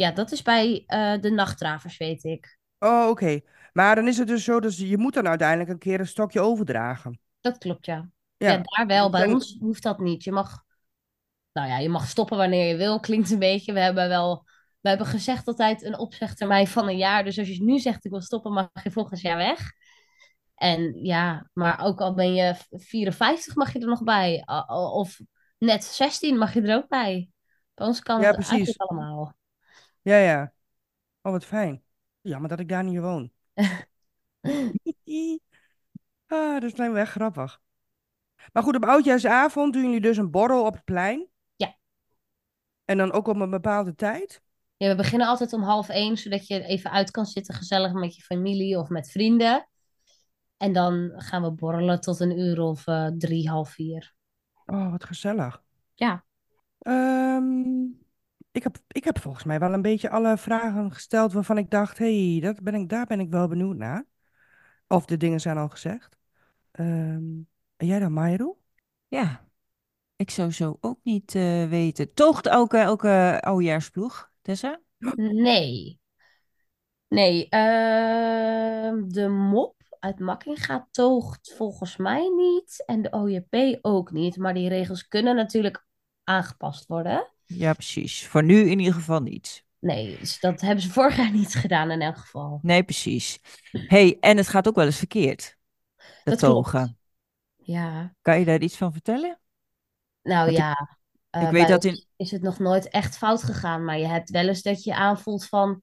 Ja 0.00 0.10
dat 0.10 0.32
is 0.32 0.42
bij 0.42 0.84
eh, 0.86 1.20
de 1.20 1.30
nachtdravers, 1.30 1.96
weet 1.96 2.24
ik. 2.24 2.58
Oh, 2.78 3.08
oké. 3.08 3.40
Maar 3.72 3.94
dan 3.94 4.08
is 4.08 4.18
het 4.18 4.28
dus 4.28 4.44
zo, 4.44 4.60
dus 4.60 4.78
je 4.78 4.98
moet 4.98 5.14
dan 5.14 5.28
uiteindelijk 5.28 5.70
een 5.70 5.78
keer 5.78 6.00
een 6.00 6.06
stokje 6.06 6.40
overdragen. 6.40 7.20
Dat 7.40 7.58
klopt, 7.58 7.86
ja. 7.86 8.08
Ja. 8.36 8.50
Ja, 8.50 8.60
daar 8.62 8.86
wel. 8.86 9.10
Bij 9.10 9.22
En- 9.22 9.32
ons 9.32 9.56
hoeft 9.60 9.82
dat 9.82 9.98
niet. 9.98 10.24
Je 10.24 10.32
mag, 10.32 10.64
nou 11.52 11.68
ja, 11.68 11.78
je 11.78 11.88
mag 11.88 12.06
stoppen 12.08 12.36
wanneer 12.36 12.68
je 12.68 12.76
wil. 12.76 13.00
Klinkt 13.06 13.30
een 13.30 13.38
beetje. 13.38 13.72
We 13.72 13.80
hebben 13.80 14.08
wel, 14.08 14.44
we 14.80 14.88
hebben 14.88 15.06
gezegd 15.06 15.46
altijd 15.46 15.82
een 15.82 15.98
opzegtermijn 15.98 16.66
van 16.66 16.88
een 16.88 16.96
jaar. 16.96 17.24
Dus 17.24 17.38
als 17.38 17.48
je 17.48 17.62
nu 17.62 17.78
zegt 17.78 18.04
ik 18.04 18.10
wil 18.10 18.20
stoppen, 18.20 18.52
mag 18.52 18.68
je 18.82 18.90
volgend 18.90 19.20
jaar 19.20 19.36
weg. 19.36 19.72
En 20.54 20.94
ja, 21.04 21.50
maar 21.52 21.84
ook 21.84 22.00
al 22.00 22.14
ben 22.14 22.34
je 22.34 22.54
54, 22.70 23.54
mag 23.54 23.72
je 23.72 23.78
er 23.78 23.86
nog 23.86 24.02
bij. 24.04 24.42
Of 24.92 25.20
net 25.58 25.84
16 25.84 26.38
mag 26.38 26.54
je 26.54 26.62
er 26.62 26.76
ook 26.76 26.88
bij. 26.88 27.28
Bij 27.74 27.86
ons 27.86 28.00
kan 28.00 28.20
Ja, 28.20 28.26
het 28.26 28.34
precies. 28.34 28.52
eigenlijk 28.52 28.90
allemaal. 28.90 29.34
Ja, 30.02 30.16
ja. 30.16 30.52
Oh, 31.22 31.32
wat 31.32 31.44
fijn. 31.44 31.82
Jammer 32.20 32.48
dat 32.48 32.60
ik 32.60 32.68
daar 32.68 32.84
niet 32.84 32.98
woon. 32.98 33.32
ah, 36.26 36.60
dat 36.60 36.78
lijkt 36.78 36.92
me 36.92 36.98
echt 36.98 37.10
grappig. 37.10 37.60
Maar 38.52 38.62
goed, 38.62 38.76
op 38.76 38.84
oudjaarsavond 38.84 39.72
doen 39.72 39.82
jullie 39.82 40.00
dus 40.00 40.16
een 40.16 40.30
borrel 40.30 40.64
op 40.64 40.74
het 40.74 40.84
plein? 40.84 41.28
Ja. 41.56 41.76
En 42.84 42.96
dan 42.96 43.12
ook 43.12 43.28
op 43.28 43.36
een 43.36 43.50
bepaalde 43.50 43.94
tijd? 43.94 44.42
Ja, 44.76 44.88
we 44.88 44.94
beginnen 44.94 45.28
altijd 45.28 45.52
om 45.52 45.62
half 45.62 45.88
één, 45.88 46.16
zodat 46.16 46.46
je 46.46 46.64
even 46.64 46.90
uit 46.90 47.10
kan 47.10 47.26
zitten, 47.26 47.54
gezellig 47.54 47.92
met 47.92 48.16
je 48.16 48.22
familie 48.22 48.78
of 48.78 48.88
met 48.88 49.10
vrienden. 49.10 49.68
En 50.56 50.72
dan 50.72 51.12
gaan 51.16 51.42
we 51.42 51.50
borrelen 51.50 52.00
tot 52.00 52.20
een 52.20 52.38
uur 52.38 52.60
of 52.60 52.86
eh, 52.86 53.06
drie, 53.06 53.48
half 53.48 53.70
vier. 53.70 54.14
Oh, 54.66 54.90
wat 54.90 55.04
gezellig. 55.04 55.62
Ja. 55.94 56.24
Ehm, 56.78 57.84
ik 58.50 58.62
heb, 58.62 58.76
ik 58.88 59.04
heb 59.04 59.18
volgens 59.18 59.44
mij 59.44 59.58
wel 59.58 59.72
een 59.72 59.82
beetje 59.82 60.10
alle 60.10 60.36
vragen 60.36 60.92
gesteld 60.92 61.32
waarvan 61.32 61.58
ik 61.58 61.70
dacht, 61.70 61.98
hé, 61.98 62.30
hey, 62.30 62.40
dat 62.40 62.62
ben 62.62 62.74
ik, 62.74 62.88
daar 62.88 63.06
ben 63.06 63.20
ik 63.20 63.30
wel 63.30 63.48
benieuwd 63.48 63.76
naar. 63.76 64.04
Of 64.88 65.04
de 65.04 65.16
dingen 65.16 65.40
zijn 65.40 65.56
al 65.56 65.68
gezegd. 65.68 66.16
Ehm, 66.70 67.42
en 67.76 67.86
jij 67.86 67.98
dan, 67.98 68.12
Mayro? 68.12 68.58
Ja, 69.08 69.48
ik 70.16 70.30
zou 70.30 70.52
zo 70.52 70.76
ook 70.80 70.98
niet 71.02 71.34
eh, 71.34 71.68
weten. 71.68 72.14
Toogt 72.14 72.46
elke, 72.46 72.78
elke 72.78 73.38
oudejaarsploeg, 73.40 74.30
Tessa? 74.42 74.80
Nee. 75.16 76.00
Nee, 77.08 77.48
ehm, 77.48 79.08
de 79.08 79.28
mop 79.28 79.80
uit 79.98 80.18
Makkinga 80.18 80.88
toogt 80.90 81.54
volgens 81.56 81.96
mij 81.96 82.28
niet. 82.28 82.82
En 82.86 83.02
de 83.02 83.10
OJP 83.10 83.78
ook 83.82 84.12
niet. 84.12 84.36
Maar 84.36 84.54
die 84.54 84.68
regels 84.68 85.08
kunnen 85.08 85.36
natuurlijk 85.36 85.86
aangepast 86.24 86.86
worden. 86.86 87.30
Ja, 87.54 87.72
precies. 87.72 88.26
Voor 88.26 88.44
nu 88.44 88.70
in 88.70 88.78
ieder 88.78 88.94
geval 88.94 89.20
niet. 89.20 89.64
Nee, 89.78 90.18
dus 90.18 90.40
dat 90.40 90.60
hebben 90.60 90.82
ze 90.84 90.90
vorig 90.90 91.16
jaar 91.16 91.30
niet 91.32 91.54
gedaan 91.54 91.90
in 91.90 92.00
elk 92.00 92.16
geval. 92.16 92.58
Nee, 92.62 92.82
precies. 92.82 93.38
hey, 93.70 94.16
en 94.20 94.36
het 94.36 94.48
gaat 94.48 94.68
ook 94.68 94.74
wel 94.74 94.84
eens 94.84 94.98
verkeerd. 94.98 95.56
Dat 96.24 96.38
togen. 96.38 96.98
Ja, 97.56 98.14
Kan 98.22 98.38
je 98.38 98.44
daar 98.44 98.60
iets 98.60 98.76
van 98.76 98.92
vertellen? 98.92 99.40
nou 100.22 100.38
Want 100.44 100.50
ik- 100.50 100.56
ja. 100.56 100.98
eh, 101.30 101.42
ik 101.42 101.50
bij 101.50 101.60
weet 101.60 101.68
dat 101.68 101.84
in- 101.84 102.04
is 102.16 102.30
het 102.30 102.42
nog 102.42 102.58
nooit 102.58 102.88
echt 102.88 103.16
fout 103.16 103.42
gegaan. 103.42 103.84
Maar 103.84 103.98
je 103.98 104.06
hebt 104.06 104.30
wel 104.30 104.48
eens 104.48 104.62
dat 104.62 104.84
je 104.84 104.94
aanvoelt 104.94 105.46
van... 105.46 105.82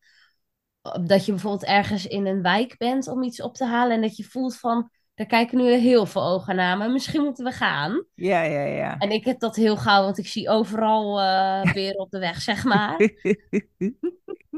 Dat 1.03 1.25
je 1.25 1.31
bijvoorbeeld 1.31 1.65
ergens 1.69 2.05
in 2.05 2.25
een 2.25 2.41
wijk 2.41 2.77
bent 2.77 3.07
om 3.07 3.23
iets 3.23 3.41
op 3.41 3.53
te 3.55 3.65
halen. 3.65 3.95
En 3.95 4.01
dat 4.01 4.15
je 4.15 4.23
voelt 4.23 4.57
van... 4.57 4.91
Daar 5.17 5.27
kijken 5.27 5.57
nu 5.57 5.71
heel 5.71 6.05
veel 6.05 6.23
ogen 6.23 6.55
naar 6.55 6.77
me. 6.77 6.87
Misschien 6.87 7.23
moeten 7.23 7.45
we 7.45 7.51
gaan. 7.51 8.05
Ja, 8.13 8.41
ja, 8.41 8.61
ja. 8.61 8.97
En 8.97 9.11
ik 9.11 9.25
heb 9.25 9.39
dat 9.39 9.55
heel 9.55 9.77
gauw, 9.77 10.03
want 10.03 10.17
ik 10.17 10.27
zie 10.27 10.49
overal 10.49 11.21
eh 11.21 11.73
beren 11.73 11.99
op 11.99 12.11
de 12.11 12.19
weg, 12.19 12.41
zeg 12.41 12.63
maar. 12.63 12.95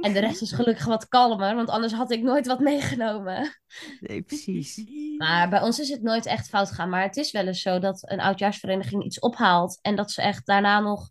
En 0.01 0.13
de 0.13 0.19
rest 0.19 0.41
is 0.41 0.51
gelukkig 0.51 0.85
wat 0.85 1.07
kalmer, 1.07 1.55
want 1.55 1.69
anders 1.69 1.93
had 1.93 2.11
ik 2.11 2.21
nooit 2.21 2.47
wat 2.47 2.59
meegenomen. 2.59 3.61
nee, 3.99 4.21
precies. 4.21 4.83
Maar 5.17 5.49
bij 5.49 5.61
ons 5.61 5.79
is 5.79 5.89
het 5.89 6.01
nooit 6.01 6.25
echt 6.25 6.49
fout 6.49 6.69
gegaan. 6.69 6.89
Maar 6.89 7.01
het 7.01 7.17
is 7.17 7.31
wel 7.31 7.47
eens 7.47 7.61
zo 7.61 7.79
dat 7.79 8.11
een 8.11 8.19
oudjaarsvereniging 8.19 9.03
iets 9.03 9.19
ophaalt 9.19 9.79
en 9.81 9.95
dat 9.95 10.11
ze 10.11 10.21
echt 10.21 10.45
daarna 10.45 10.79
nog 10.79 11.09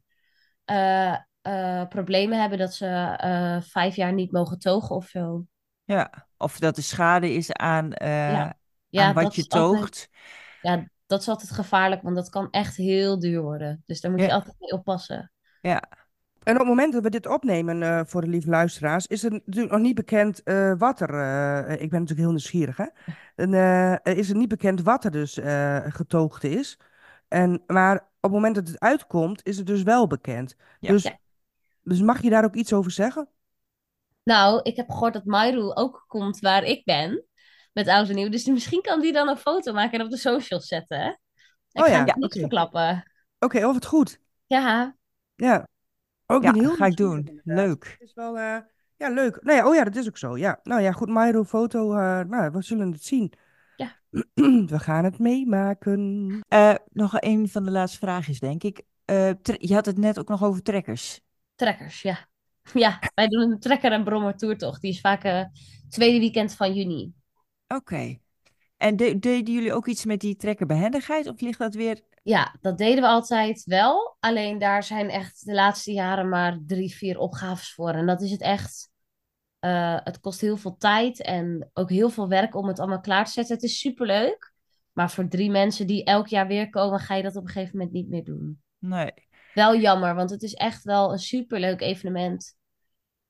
eh, 0.65 1.17
eh, 1.41 1.89
problemen 1.89 2.41
hebben 2.41 2.59
dat 2.59 2.75
ze 2.75 3.61
vijf 3.69 3.97
jaar 3.97 4.13
niet 4.13 4.33
mogen 4.33 4.59
togen 4.59 4.97
of 4.97 5.07
zo. 5.07 5.45
Ja, 5.85 6.27
of 6.37 6.59
dat 6.59 6.75
de 6.75 6.83
schade 6.83 7.33
is 7.33 7.53
aan, 7.53 7.91
Ja. 7.99 8.58
Ja, 8.89 9.07
aan 9.07 9.15
wat 9.15 9.35
je 9.35 9.43
altijd- 9.49 9.81
toogt. 9.81 10.09
ja, 10.63 10.89
dat 11.07 11.21
is 11.21 11.29
altijd 11.29 11.51
gevaarlijk, 11.51 12.03
want 12.03 12.17
dat 12.17 12.29
kan 12.31 12.51
echt 12.51 12.77
heel 12.77 13.19
duur 13.19 13.43
worden. 13.43 13.83
Dus 13.87 14.01
daar 14.01 14.11
moet 14.11 14.21
je 14.21 14.27
Ja. 14.27 14.35
altijd 14.35 14.55
mee 14.59 14.71
oppassen. 14.73 15.33
Ja, 15.61 15.83
En 16.43 16.55
op 16.55 16.61
het 16.61 16.69
moment 16.69 16.93
dat 16.93 17.03
we 17.03 17.11
dit 17.11 17.27
opnemen 17.27 17.83
eh, 17.83 18.01
voor 18.07 18.21
de 18.21 18.27
lieve 18.29 18.49
luisteraars, 18.49 19.07
is 19.07 19.23
het 19.23 19.33
natuurlijk 19.33 19.73
nog 19.73 19.81
niet 19.81 19.95
bekend 19.95 20.43
eh, 20.43 20.73
wat 20.79 21.01
er. 21.01 21.11
eh, 21.15 21.73
ik 21.73 21.91
ben 21.91 22.01
natuurlijk 22.01 22.19
heel 22.19 22.29
nieuwsgierig, 22.31 22.77
hè? 22.77 22.87
En, 23.37 23.53
er 23.53 24.17
is 24.17 24.29
het 24.29 24.37
niet 24.37 24.49
bekend 24.49 24.83
wat 24.83 25.05
er 25.05 25.11
dus 25.11 25.39
getoogd 25.95 26.45
is. 26.45 26.79
En, 27.29 27.63
maar 27.67 27.97
op 27.97 28.07
het 28.21 28.31
moment 28.33 28.55
dat 28.55 28.69
het 28.69 28.81
uitkomt, 28.81 29.47
is 29.47 29.57
het 29.57 29.67
dus 29.67 29.83
wel 29.83 30.07
bekend. 30.07 30.55
Ja. 30.81 30.89
Dus, 30.91 31.03
Ja. 31.03 31.19
dus 31.83 32.01
mag 32.01 32.23
je 32.23 32.31
daar 32.31 32.45
ook 32.45 32.55
iets 32.55 32.73
over 32.73 32.91
zeggen? 32.91 33.29
Nou, 34.23 34.61
ik 34.63 34.77
heb 34.77 34.91
gehoord 34.91 35.13
dat 35.13 35.25
Mairu 35.25 35.73
ook 35.75 36.05
komt 36.07 36.39
waar 36.39 36.63
ik 36.65 36.85
ben. 36.85 37.25
Met 37.79 37.89
oud 37.89 38.09
en 38.09 38.15
nieuw. 38.15 38.29
Dus 38.29 38.45
misschien 38.47 38.81
kan 38.83 39.01
die 39.01 39.13
dan 39.13 39.29
een 39.29 39.37
foto 39.37 39.73
maken 39.73 39.99
en 39.99 40.05
op 40.05 40.11
de 40.11 40.17
socials 40.17 40.67
zetten. 40.67 41.01
hè? 41.01 41.09
Ik 41.09 41.17
Oh 41.73 41.85
ga 41.85 41.91
ja, 41.91 41.97
hem 41.97 42.05
niet 42.05 42.25
oké. 42.25 42.39
verklappen. 42.39 43.13
Oké, 43.39 43.67
of 43.67 43.75
het 43.75 43.87
goed. 43.87 44.21
Ja, 44.47 44.97
Ja. 45.37 45.69
Ook 46.27 46.43
ja 46.43 46.53
heel 46.53 46.75
ga 46.75 46.87
ik 46.87 46.97
doen. 46.97 47.19
inderdaad. 47.19 47.67
Leuk. 47.67 47.85
Het 47.99 48.09
is 48.09 48.15
wel, 48.15 48.39
eh, 48.39 48.57
ja, 48.97 49.09
leuk. 49.09 49.43
Nou 49.43 49.57
ja, 49.59 49.69
oh 49.69 49.75
ja, 49.75 49.85
dat 49.85 49.97
is 49.97 50.07
ook 50.09 50.19
zo. 50.19 50.37
Ja, 50.37 50.61
nou 50.63 50.81
ja, 50.81 50.93
goed, 50.93 51.09
Mairo, 51.09 51.45
foto. 51.45 51.93
eh, 51.93 52.21
nou, 52.25 52.51
we 52.51 52.63
zullen 52.63 52.93
het 52.93 53.05
zien. 53.05 53.33
Ja. 53.77 53.97
We 54.75 54.79
gaan 54.79 55.05
het 55.05 55.19
meemaken. 55.19 56.41
Eh, 56.49 56.75
nog 56.93 57.13
een 57.21 57.49
van 57.49 57.65
de 57.65 57.71
laatste 57.71 57.99
vraagjes, 57.99 58.41
denk 58.41 58.63
ik. 58.63 58.83
Eh, 59.05 59.31
je 59.43 59.75
had 59.75 59.87
het 59.87 59.99
net 59.99 60.19
ook 60.19 60.29
nog 60.29 60.43
over 60.45 60.63
trekkers. 60.63 61.21
trekkers, 61.55 62.03
ja. 62.03 62.29
Ja, 62.73 62.99
wij 63.15 63.29
doen 63.29 63.51
een 63.51 63.61
trekker- 63.61 63.93
en 63.93 64.05
brommer 64.05 64.37
toertocht. 64.37 64.81
Die 64.81 64.91
is 64.91 65.01
vaak 65.01 65.25
eh 65.25 65.45
tweede 65.89 66.19
weekend 66.19 66.55
van 66.55 66.75
juni. 66.75 67.13
Oké. 67.69 68.19
En 68.77 68.97
de- 68.97 69.19
deden 69.19 69.55
jullie 69.55 69.73
ook 69.73 69.87
iets 69.87 70.05
met 70.05 70.21
die 70.21 70.37
trekkerbehendigheid? 70.37 71.27
Of 71.27 71.41
ligt 71.41 71.59
dat 71.59 71.75
weer... 71.75 72.01
Ja, 72.23 72.57
dat 72.61 72.79
deden 72.79 73.03
we 73.03 73.09
altijd 73.09 73.65
wel. 73.65 74.17
Alleen 74.21 74.59
daar 74.59 74.83
zijn 74.83 75.11
echt 75.11 75.45
de 75.45 75.55
laatste 75.55 75.93
jaren 75.93 76.29
maar 76.29 76.59
drie, 76.67 76.95
vier 76.95 77.19
opgaves 77.19 77.75
voor. 77.75 77.91
En 77.91 78.07
dat 78.07 78.23
is 78.23 78.31
het 78.31 78.41
echt. 78.41 78.91
eh, 79.59 79.99
het 80.05 80.21
kost 80.21 80.41
heel 80.41 80.57
veel 80.57 80.77
tijd 80.77 81.23
en 81.23 81.71
ook 81.73 81.91
heel 81.91 82.11
veel 82.11 82.29
werk 82.29 82.55
om 82.55 82.67
het 82.69 82.79
allemaal 82.79 83.01
klaar 83.01 83.25
te 83.25 83.31
zetten. 83.31 83.55
Het 83.55 83.65
is 83.65 83.79
superleuk. 83.79 84.53
Maar 84.93 85.11
voor 85.11 85.29
drie 85.29 85.51
mensen 85.51 85.87
die 85.87 86.05
elk 86.05 86.27
jaar 86.27 86.47
weer 86.47 86.71
komen, 86.71 87.01
ga 87.01 87.15
je 87.15 87.23
dat 87.23 87.37
op 87.37 87.43
een 87.43 87.49
gegeven 87.49 87.77
moment 87.77 87.95
niet 87.95 88.09
meer 88.09 88.25
doen. 88.25 88.63
Nee. 88.79 89.13
Wel 89.55 89.77
jammer, 89.77 90.15
want 90.15 90.31
het 90.31 90.43
is 90.43 90.55
echt 90.55 90.85
wel 90.85 91.13
een 91.13 91.19
superleuk 91.19 91.81
evenement. 91.81 92.57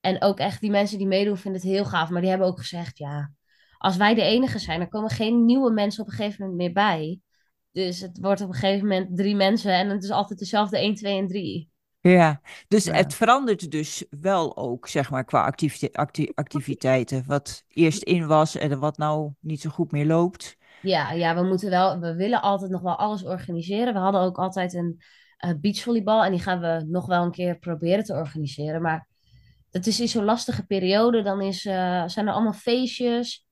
En 0.01 0.22
ook 0.22 0.38
echt 0.38 0.61
die 0.61 0.70
mensen 0.70 0.98
die 0.98 1.07
meedoen 1.07 1.37
vinden 1.37 1.61
het 1.61 1.70
heel 1.70 1.85
gaaf. 1.85 2.11
Maar 2.11 2.20
die 2.20 2.31
hebben 2.31 2.48
ook 2.48 2.59
gezegd, 2.59 2.98
ja, 2.98 3.33
als 3.79 3.97
wij 3.97 4.14
de 4.14 4.23
enige 4.23 4.59
zijn, 4.59 4.79
dan 4.79 4.88
komen 4.88 5.11
geen 5.11 5.45
nieuwe 5.45 5.71
mensen 5.71 6.03
op 6.03 6.09
een 6.09 6.14
gegeven 6.14 6.41
moment 6.41 6.59
meer 6.59 6.73
bij. 6.73 7.21
Dus 7.73 8.01
het 8.01 8.19
wordt 8.21 8.41
op 8.41 8.49
een 8.49 8.55
gegeven 8.55 8.88
moment 8.88 9.17
drie 9.17 9.35
mensen 9.37 9.73
en 9.73 9.88
het 9.88 10.03
is 10.05 10.11
altijd 10.11 10.38
dezelfde 10.38 10.79
1, 10.79 10.95
2 10.95 11.19
en 11.19 11.27
3. 11.27 11.71
Ja, 12.01 12.41
dus 12.69 12.85
Ja. 12.85 12.93
het 12.93 13.14
verandert 13.14 13.71
dus 13.71 14.05
wel 14.21 14.57
ook, 14.57 14.88
zeg 14.88 15.11
maar, 15.11 15.25
qua 15.25 15.45
activite- 15.45 15.93
acti- 15.99 16.31
activiteiten. 16.35 17.25
Wat 17.27 17.64
eerst 17.69 18.03
in 18.03 18.27
was 18.27 18.57
en 18.57 18.79
wat 18.79 18.97
nou 18.99 19.33
niet 19.41 19.61
zo 19.61 19.71
goed 19.71 19.93
meer 19.93 20.07
loopt. 20.07 20.57
Ja, 20.83 21.11
ja, 21.12 21.35
we 21.35 21.43
moeten 21.43 21.71
wel, 21.71 21.99
we 21.99 22.14
willen 22.14 22.43
altijd 22.43 22.71
nog 22.71 22.81
wel 22.81 22.97
alles 22.97 23.25
organiseren. 23.25 23.93
We 23.93 23.99
hadden 23.99 24.21
ook 24.21 24.38
altijd 24.38 24.75
een 24.75 25.01
eh, 25.37 25.51
beachvolleybal 25.61 26.25
en 26.25 26.31
die 26.31 26.41
gaan 26.41 26.61
we 26.61 26.85
nog 26.88 27.07
wel 27.07 27.25
een 27.25 27.31
keer 27.31 27.59
proberen 27.59 28.05
te 28.05 28.12
organiseren. 28.12 28.83
Maar 28.83 29.07
dat 29.71 29.87
is 29.87 30.01
in 30.01 30.09
zo'n 30.09 30.25
lastige 30.25 30.67
periode. 30.67 31.23
Dan 31.23 31.41
is, 31.41 31.64
eh, 31.67 32.03
zijn 32.07 32.27
er 32.27 32.33
allemaal 32.33 32.53
feestjes. 32.53 33.47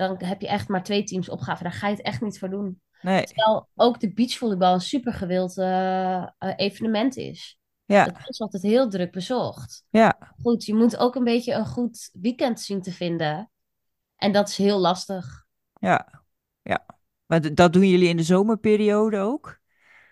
Dan 0.00 0.16
heb 0.28 0.40
je 0.40 0.48
echt 0.48 0.68
maar 0.68 0.82
twee 0.82 1.04
teams 1.04 1.28
opgave. 1.28 1.62
Daar 1.62 1.72
ga 1.72 1.88
je 1.88 1.94
het 1.96 2.04
echt 2.04 2.20
niet 2.20 2.38
voor 2.38 2.50
doen. 2.50 2.80
Nee, 3.02 3.24
Terwijl 3.24 3.68
ook 3.74 4.00
de 4.00 4.12
beachvolleybal 4.12 4.74
een 4.74 4.80
supergewild 4.80 5.58
eh, 5.58 6.26
evenement 6.56 7.16
is. 7.16 7.58
ja, 7.84 8.04
Dat 8.04 8.28
is 8.28 8.40
altijd 8.40 8.62
heel 8.62 8.88
druk 8.88 9.12
bezocht. 9.12 9.84
ja, 9.90 10.34
Goed, 10.42 10.64
je 10.64 10.74
moet 10.74 10.96
ook 10.96 11.14
een 11.14 11.24
beetje 11.24 11.54
een 11.54 11.66
goed 11.66 12.10
weekend 12.12 12.60
zien 12.60 12.82
te 12.82 12.92
vinden. 12.92 13.50
En 14.16 14.32
dat 14.32 14.48
is 14.48 14.56
heel 14.56 14.78
lastig. 14.78 15.44
ja, 15.80 16.22
ja. 16.62 16.86
Maar 17.26 17.54
dat 17.54 17.72
doen 17.72 17.88
jullie 17.88 18.08
in 18.08 18.16
de 18.16 18.22
zomerperiode 18.22 19.18
ook? 19.18 19.60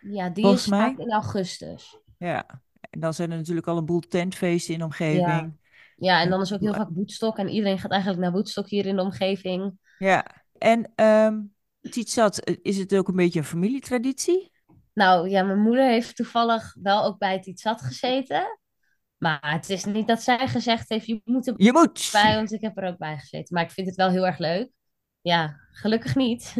Ja, 0.00 0.28
die 0.30 0.42
Volgens 0.42 0.62
is 0.64 0.70
mij- 0.70 0.80
vaak 0.80 0.98
in 0.98 1.12
augustus. 1.12 1.98
Ja. 2.18 2.62
En 2.90 3.00
dan 3.00 3.14
zijn 3.14 3.30
er 3.30 3.36
natuurlijk 3.36 3.66
al 3.66 3.76
een 3.76 3.84
boel 3.86 4.00
tentfeesten 4.00 4.72
in 4.72 4.78
de 4.78 4.84
omgeving. 4.84 5.26
Ja, 5.26 5.52
en 5.98 6.30
dan 6.30 6.40
is 6.40 6.52
ook 6.52 6.60
heel 6.60 6.74
vaak 6.74 6.88
Woodstock. 6.94 7.38
En 7.38 7.48
iedereen 7.48 7.78
gaat 7.78 7.90
eigenlijk 7.90 8.22
naar 8.22 8.32
Woodstock 8.32 8.68
hier 8.68 8.86
in 8.86 8.96
de 8.96 9.02
omgeving. 9.02 9.78
Ja. 9.98 10.26
En 10.58 10.92
ehm 10.94 11.40
Tietsat, 11.80 12.38
eh, 12.38 12.56
is 12.62 12.76
het 12.76 12.94
ook 12.94 13.08
een 13.08 13.16
beetje 13.16 13.38
een 13.38 13.44
familietraditie? 13.44 14.52
Nou 14.94 15.28
ja, 15.28 15.42
mijn 15.42 15.60
moeder 15.62 15.86
heeft 15.88 16.16
toevallig 16.16 16.76
wel 16.82 17.04
ook 17.04 17.18
bij 17.18 17.40
zat 17.54 17.82
gezeten. 17.82 18.58
Maar 19.16 19.52
het 19.52 19.70
is 19.70 19.84
niet 19.84 20.06
dat 20.06 20.22
zij 20.22 20.48
gezegd 20.48 20.88
heeft, 20.88 21.06
je 21.06 21.20
moet 21.24 21.52
Je 21.56 21.72
moet! 21.72 22.10
erbij, 22.12 22.34
want 22.34 22.52
ik 22.52 22.60
heb 22.60 22.78
er 22.78 22.88
ook 22.88 22.98
bij 22.98 23.18
gezeten. 23.18 23.54
Maar 23.54 23.64
ik 23.64 23.70
vind 23.70 23.86
het 23.86 23.96
wel 23.96 24.10
heel 24.10 24.26
erg 24.26 24.38
leuk. 24.38 24.70
Ja, 25.20 25.56
gelukkig 25.70 26.14
niet. 26.16 26.54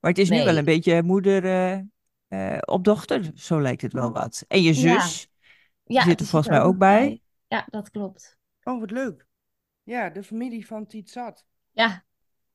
Maar 0.00 0.10
het 0.10 0.18
is 0.18 0.30
nu 0.30 0.44
wel 0.44 0.56
een 0.56 0.64
beetje 0.64 1.02
moeder 1.02 1.44
eh, 2.28 2.58
op 2.60 2.84
dochter, 2.84 3.30
zo 3.34 3.60
lijkt 3.60 3.82
het 3.82 3.92
wel 3.92 4.12
wat. 4.12 4.44
En 4.48 4.62
je 4.62 4.80
Ja. 4.80 5.00
zus, 5.00 5.28
Ja, 5.84 6.02
zit 6.02 6.20
er 6.20 6.26
volgens 6.26 6.52
er 6.52 6.58
mij 6.58 6.66
ook 6.66 6.78
bij. 6.78 7.20
Ja, 7.48 7.66
dat 7.70 7.90
klopt. 7.90 8.38
Oh, 8.64 8.80
wat 8.80 8.90
leuk. 8.90 9.26
Ja, 9.82 10.10
de 10.10 10.22
familie 10.22 10.66
van 10.66 10.86
Tiet 10.86 11.10
Zat. 11.10 11.44
Ja, 11.70 12.04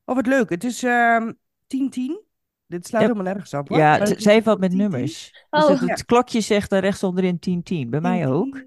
Oh, 0.05 0.15
wat 0.15 0.25
leuk. 0.27 0.49
Het 0.49 0.63
is 0.63 0.83
ehm 0.83 1.31
10-10. 1.67 2.23
Dit 2.67 2.87
slaat 2.87 3.01
Ja. 3.01 3.07
helemaal 3.07 3.23
nergens 3.33 3.53
op. 3.53 3.69
hoor. 3.69 3.77
ja, 3.77 4.05
zij 4.05 4.33
heeft 4.33 4.45
wat 4.45 4.59
met 4.59 4.71
10-10. 4.71 4.77
nummers. 4.77 5.31
Dus 5.49 5.63
Oh. 5.63 5.67
dat 5.69 5.79
Ja. 5.79 5.85
het 5.85 6.05
klokje 6.05 6.41
zegt 6.41 6.69
daar 6.69 6.81
rechts 6.81 7.03
onderin 7.03 7.39
10-10. 7.39 7.89
Bij 7.89 8.01
mij 8.01 8.19
10-10. 8.19 8.27
ook. 8.33 8.63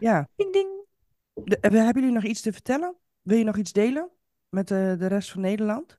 Ja. 0.00 0.28
Ding, 0.36 0.52
ding. 0.52 0.68
De- 1.34 1.58
eh, 1.60 1.70
hebben 1.72 2.02
jullie 2.02 2.14
nog 2.16 2.24
iets 2.24 2.40
te 2.40 2.52
vertellen? 2.52 2.96
Wil 3.22 3.38
je 3.38 3.44
nog 3.44 3.56
iets 3.56 3.72
delen 3.72 4.10
met 4.48 4.68
de, 4.68 4.96
de 4.98 5.06
rest 5.06 5.30
van 5.30 5.40
Nederland? 5.40 5.98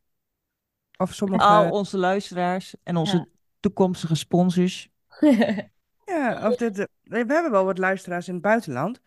Of 0.98 1.14
sommige... 1.14 1.44
Al 1.46 1.72
onze 1.72 1.98
luisteraars 1.98 2.76
en 2.84 2.96
onze 2.96 3.18
Ja. 3.18 3.26
toekomstige 3.60 4.16
sponsors. 4.16 4.90
Ja, 6.06 6.48
of 6.50 6.56
dit, 6.56 6.78
eh, 6.80 6.86
we 7.04 7.16
hebben 7.18 7.52
wel 7.52 7.66
wat 7.66 7.78
luisteraars 7.78 8.28
in 8.28 8.34
het 8.34 8.42
buitenland. 8.44 9.02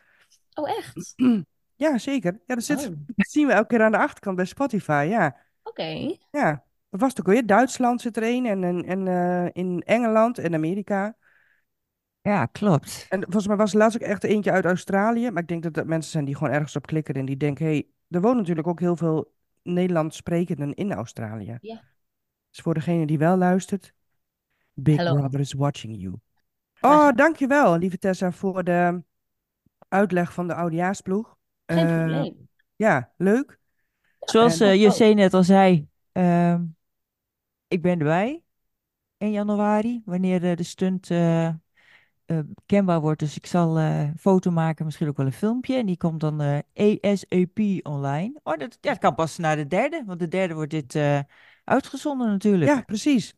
oh 0.54 0.70
echt? 0.70 1.14
Ja, 1.82 1.98
zeker. 1.98 2.40
Ja, 2.46 2.54
dat, 2.54 2.64
zit, 2.64 2.88
Oh, 2.88 2.96
dat 3.06 3.28
zien 3.30 3.46
we 3.46 3.52
elke 3.52 3.66
keer 3.66 3.82
aan 3.82 3.92
de 3.92 3.98
achterkant 3.98 4.36
bij 4.36 4.44
Spotify. 4.44 5.06
Ja, 5.10 5.36
Oké. 5.62 6.16
ja. 6.30 6.64
Dat 6.90 7.00
was 7.00 7.10
het 7.10 7.20
ook 7.20 7.26
weer. 7.26 7.46
Duitsland 7.46 8.00
zit 8.00 8.16
er 8.16 8.22
een 8.22 8.46
en, 8.46 8.64
en, 8.64 8.84
en 8.84 9.08
eh, 9.08 9.48
in 9.52 9.82
Engeland 9.84 10.38
en 10.38 10.54
Amerika. 10.54 11.16
Ja, 12.20 12.46
klopt. 12.46 13.06
En 13.08 13.22
volgens 13.22 13.46
mij 13.46 13.56
was 13.56 13.72
er 13.72 13.78
laatst 13.78 14.02
ook 14.02 14.08
echt 14.08 14.24
eentje 14.24 14.50
uit 14.50 14.64
Australië. 14.64 15.30
Maar 15.30 15.42
ik 15.42 15.48
denk 15.48 15.62
dat 15.62 15.74
dat 15.74 15.86
mensen 15.86 16.10
zijn 16.10 16.24
die 16.24 16.36
gewoon 16.36 16.52
ergens 16.52 16.76
op 16.76 16.86
klikken 16.86 17.14
en 17.14 17.24
die 17.24 17.36
denken... 17.36 17.66
hé, 17.66 17.72
hey, 17.72 17.86
er 18.08 18.20
wonen 18.20 18.38
natuurlijk 18.38 18.66
ook 18.66 18.80
heel 18.80 18.96
veel 18.96 19.32
Nederlands 19.62 20.16
sprekenden 20.16 20.74
in 20.74 20.92
Australië. 20.92 21.56
Ja. 21.60 21.82
Dus 22.50 22.60
voor 22.60 22.74
degene 22.74 23.06
die 23.06 23.18
wel 23.18 23.36
luistert... 23.36 23.94
Big 24.74 24.96
Hello. 24.96 25.14
Brother 25.14 25.40
is 25.40 25.52
watching 25.52 25.96
you. 26.00 26.14
Oh, 26.80 27.10
dankjewel, 27.12 27.78
lieve 27.78 27.98
Tessa, 27.98 28.32
voor 28.32 28.64
de 28.64 29.02
uitleg 29.88 30.32
van 30.32 30.46
de 30.46 30.54
oudejaarsploeg. 30.54 31.31
Geen 31.66 31.86
Eh, 31.86 31.96
probleem. 31.98 32.48
Ja, 32.76 33.12
leuk. 33.16 33.58
Zoals 34.20 34.60
eh. 34.60 34.74
José 34.82 35.04
net 35.04 35.34
al 35.34 35.44
zei, 35.44 35.88
ehm, 36.12 36.62
ik 37.68 37.82
ben 37.82 37.98
erbij 37.98 38.42
1 39.18 39.30
januari, 39.32 40.02
wanneer 40.04 40.56
de 40.56 40.62
stunt 40.62 41.10
eh, 41.10 41.46
eh, 41.46 41.54
kenbaar 42.66 43.00
wordt. 43.00 43.20
Dus 43.20 43.36
ik 43.36 43.46
zal 43.46 43.78
eh, 43.78 44.00
een 44.00 44.18
foto 44.18 44.50
maken, 44.50 44.84
misschien 44.84 45.08
ook 45.08 45.16
wel 45.16 45.26
een 45.26 45.32
filmpje. 45.32 45.76
En 45.76 45.86
die 45.86 45.96
komt 45.96 46.20
dan 46.20 46.40
eh 46.40 46.98
ASAP 47.00 47.58
online. 47.82 48.40
Oh, 48.42 48.56
dat, 48.56 48.78
ja, 48.80 48.90
dat 48.90 48.98
kan 48.98 49.14
pas 49.14 49.38
naar 49.38 49.56
de 49.56 49.66
derde, 49.66 50.02
want 50.06 50.18
de 50.18 50.28
derde 50.28 50.54
wordt 50.54 50.70
dit 50.70 50.94
eh, 50.94 51.18
uitgezonden 51.64 52.28
natuurlijk. 52.28 52.70
Ja, 52.70 52.80
precies. 52.80 53.34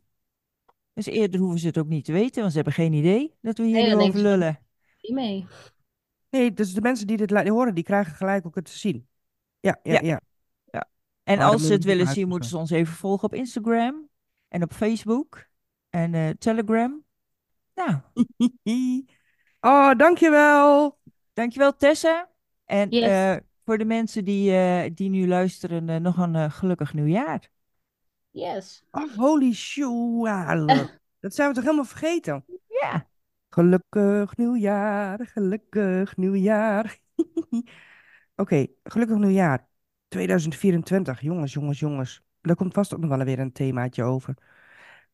Dus 0.92 1.06
eerder 1.06 1.40
hoeven 1.40 1.58
ze 1.58 1.66
het 1.66 1.78
ook 1.78 1.88
niet 1.88 2.04
te 2.04 2.12
weten, 2.12 2.40
want 2.40 2.50
ze 2.50 2.56
hebben 2.56 2.74
geen 2.74 2.92
idee 2.92 3.34
dat 3.40 3.58
we 3.58 3.64
hier 3.64 3.96
Nee, 3.96 4.12
lullen. 4.12 4.58
Die 5.00 5.14
mee. 5.14 5.46
Nee, 6.34 6.52
dus 6.52 6.72
de 6.74 6.80
mensen 6.80 7.06
die 7.06 7.16
dit 7.16 7.30
la- 7.30 7.46
horen, 7.48 7.74
die 7.74 7.84
krijgen 7.84 8.14
gelijk 8.14 8.46
ook 8.46 8.54
het 8.54 8.64
te 8.64 8.78
zien. 8.78 9.08
Ja, 9.60 9.78
ja, 9.82 10.00
Ja. 10.02 10.20
ja. 10.70 10.88
En 11.22 11.38
als 11.38 11.66
ze 11.66 11.72
het 11.72 11.84
willen 11.84 12.06
zien, 12.06 12.28
moeten 12.28 12.48
ze 12.48 12.56
ons 12.56 12.70
even 12.70 12.94
volgen 12.94 13.24
op 13.24 13.34
Instagram 13.34 14.08
en 14.48 14.62
op 14.62 14.72
Facebook 14.72 15.46
en 15.90 16.14
eh, 16.14 16.28
Telegram. 16.30 17.04
Nou, 17.74 18.00
Oh, 19.60 19.94
dankjewel. 19.96 20.98
dankjewel 21.32 21.76
Tessa. 21.76 22.30
En 22.64 22.90
Yes. 22.90 23.08
eh, 23.08 23.36
voor 23.64 23.78
de 23.78 23.84
mensen 23.84 24.24
die, 24.24 24.56
eh, 24.56 24.90
die 24.94 25.08
nu 25.10 25.28
luisteren, 25.28 25.88
eh, 25.88 25.96
nog 26.00 26.16
een 26.16 26.50
gelukkig 26.50 26.94
nieuwjaar. 26.94 27.50
Yes. 28.30 28.84
Oh, 28.90 29.14
holy 29.16 29.52
shit. 29.52 29.84
Dat 31.20 31.34
zijn 31.34 31.48
we 31.48 31.54
toch 31.54 31.64
helemaal 31.64 31.84
vergeten? 31.84 32.44
Ja, 32.68 33.08
Gelukkig 33.54 34.36
nieuwjaar, 34.36 35.26
gelukkig 35.26 36.16
nieuwjaar. 36.16 36.98
Oké, 38.42 38.66
gelukkig 38.82 39.16
nieuwjaar. 39.16 39.68
2024, 40.08 41.20
jongens, 41.20 41.52
jongens, 41.52 41.78
jongens. 41.78 42.22
Daar 42.40 42.56
komt 42.56 42.74
vast 42.74 42.94
ook 42.94 43.00
nog 43.00 43.16
wel 43.16 43.24
weer 43.24 43.38
een 43.38 43.52
themaatje 43.52 44.02
over. 44.02 44.34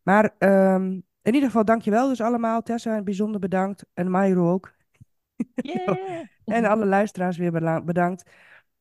Maar 0.02 0.34
ehm, 0.38 0.84
in 1.22 1.34
ieder 1.34 1.42
geval 1.42 1.64
dankjewel 1.64 2.08
dus 2.08 2.20
allemaal. 2.20 2.62
Tessa, 2.62 3.02
bijzonder 3.02 3.40
bedankt. 3.40 3.84
En 3.94 4.10
Mairo 4.10 4.52
ook. 4.52 4.74
yeah. 5.54 6.26
En 6.44 6.64
alle 6.64 6.86
luisteraars 6.86 7.36
weer 7.36 7.82
bedankt. 7.84 8.30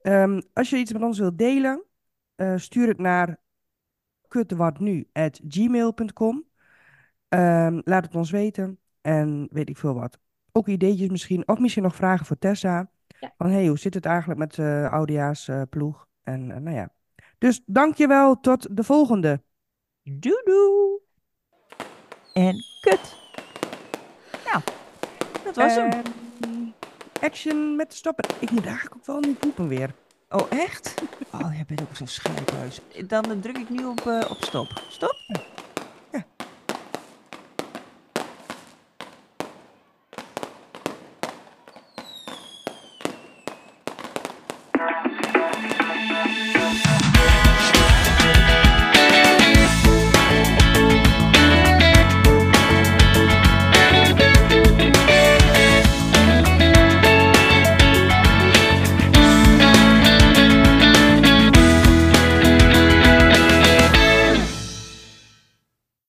Ehm, 0.01 0.41
als 0.53 0.69
je 0.69 0.77
iets 0.77 0.93
met 0.93 1.01
ons 1.01 1.19
wilt 1.19 1.37
delen, 1.37 1.83
eh, 2.35 2.57
stuur 2.57 2.87
het 2.87 2.99
naar 2.99 3.37
kuttewartnu.gmail.com. 4.27 6.47
Ehm, 7.29 7.81
laat 7.83 8.05
het 8.05 8.15
ons 8.15 8.31
weten. 8.31 8.79
En 9.01 9.47
weet 9.51 9.69
ik 9.69 9.77
veel 9.77 9.93
wat. 9.93 10.17
Ook 10.51 10.67
ideetjes 10.67 11.09
misschien. 11.09 11.47
Of 11.47 11.59
misschien 11.59 11.83
nog 11.83 11.95
vragen 11.95 12.25
voor 12.25 12.37
Tessa. 12.37 12.91
Ja. 13.19 13.33
Van 13.37 13.49
hey, 13.49 13.67
hoe 13.67 13.79
zit 13.79 13.93
het 13.93 14.05
eigenlijk 14.05 14.39
met 14.39 14.55
de 14.55 14.87
oudejaars 14.91 15.49
ploeg? 15.69 16.07
En 16.23 16.51
eh, 16.51 16.57
nou 16.57 16.75
ja. 16.75 16.89
Dus 17.37 17.61
dankjewel. 17.65 18.39
Tot 18.39 18.75
de 18.77 18.83
volgende. 18.83 19.41
Doei 20.03 20.41
doei. 20.43 20.97
En 22.33 22.63
kut. 22.81 23.15
Nou, 24.45 24.63
dat 25.43 25.55
was 25.55 25.75
hem. 25.75 25.89
En 25.91 26.03
Action 27.21 27.75
met 27.75 27.93
stoppen. 27.93 28.25
Ik 28.39 28.51
moet 28.51 28.65
eigenlijk 28.65 28.95
ook 28.95 29.05
wel 29.05 29.19
nu 29.19 29.33
poepen 29.33 29.67
weer. 29.67 29.93
Oh, 30.29 30.45
echt? 30.49 30.93
Oh, 31.33 31.53
jij 31.53 31.65
bent 31.67 31.81
ook 31.81 31.95
zo'n 31.95 32.07
schijnhuis. 32.07 32.81
Dan 33.07 33.31
eh, 33.31 33.37
druk 33.39 33.57
ik 33.57 33.69
nu 33.69 33.85
op, 33.85 33.99
eh, 33.99 34.29
op 34.29 34.37
stop. 34.43 34.83
Stop? 34.89 35.15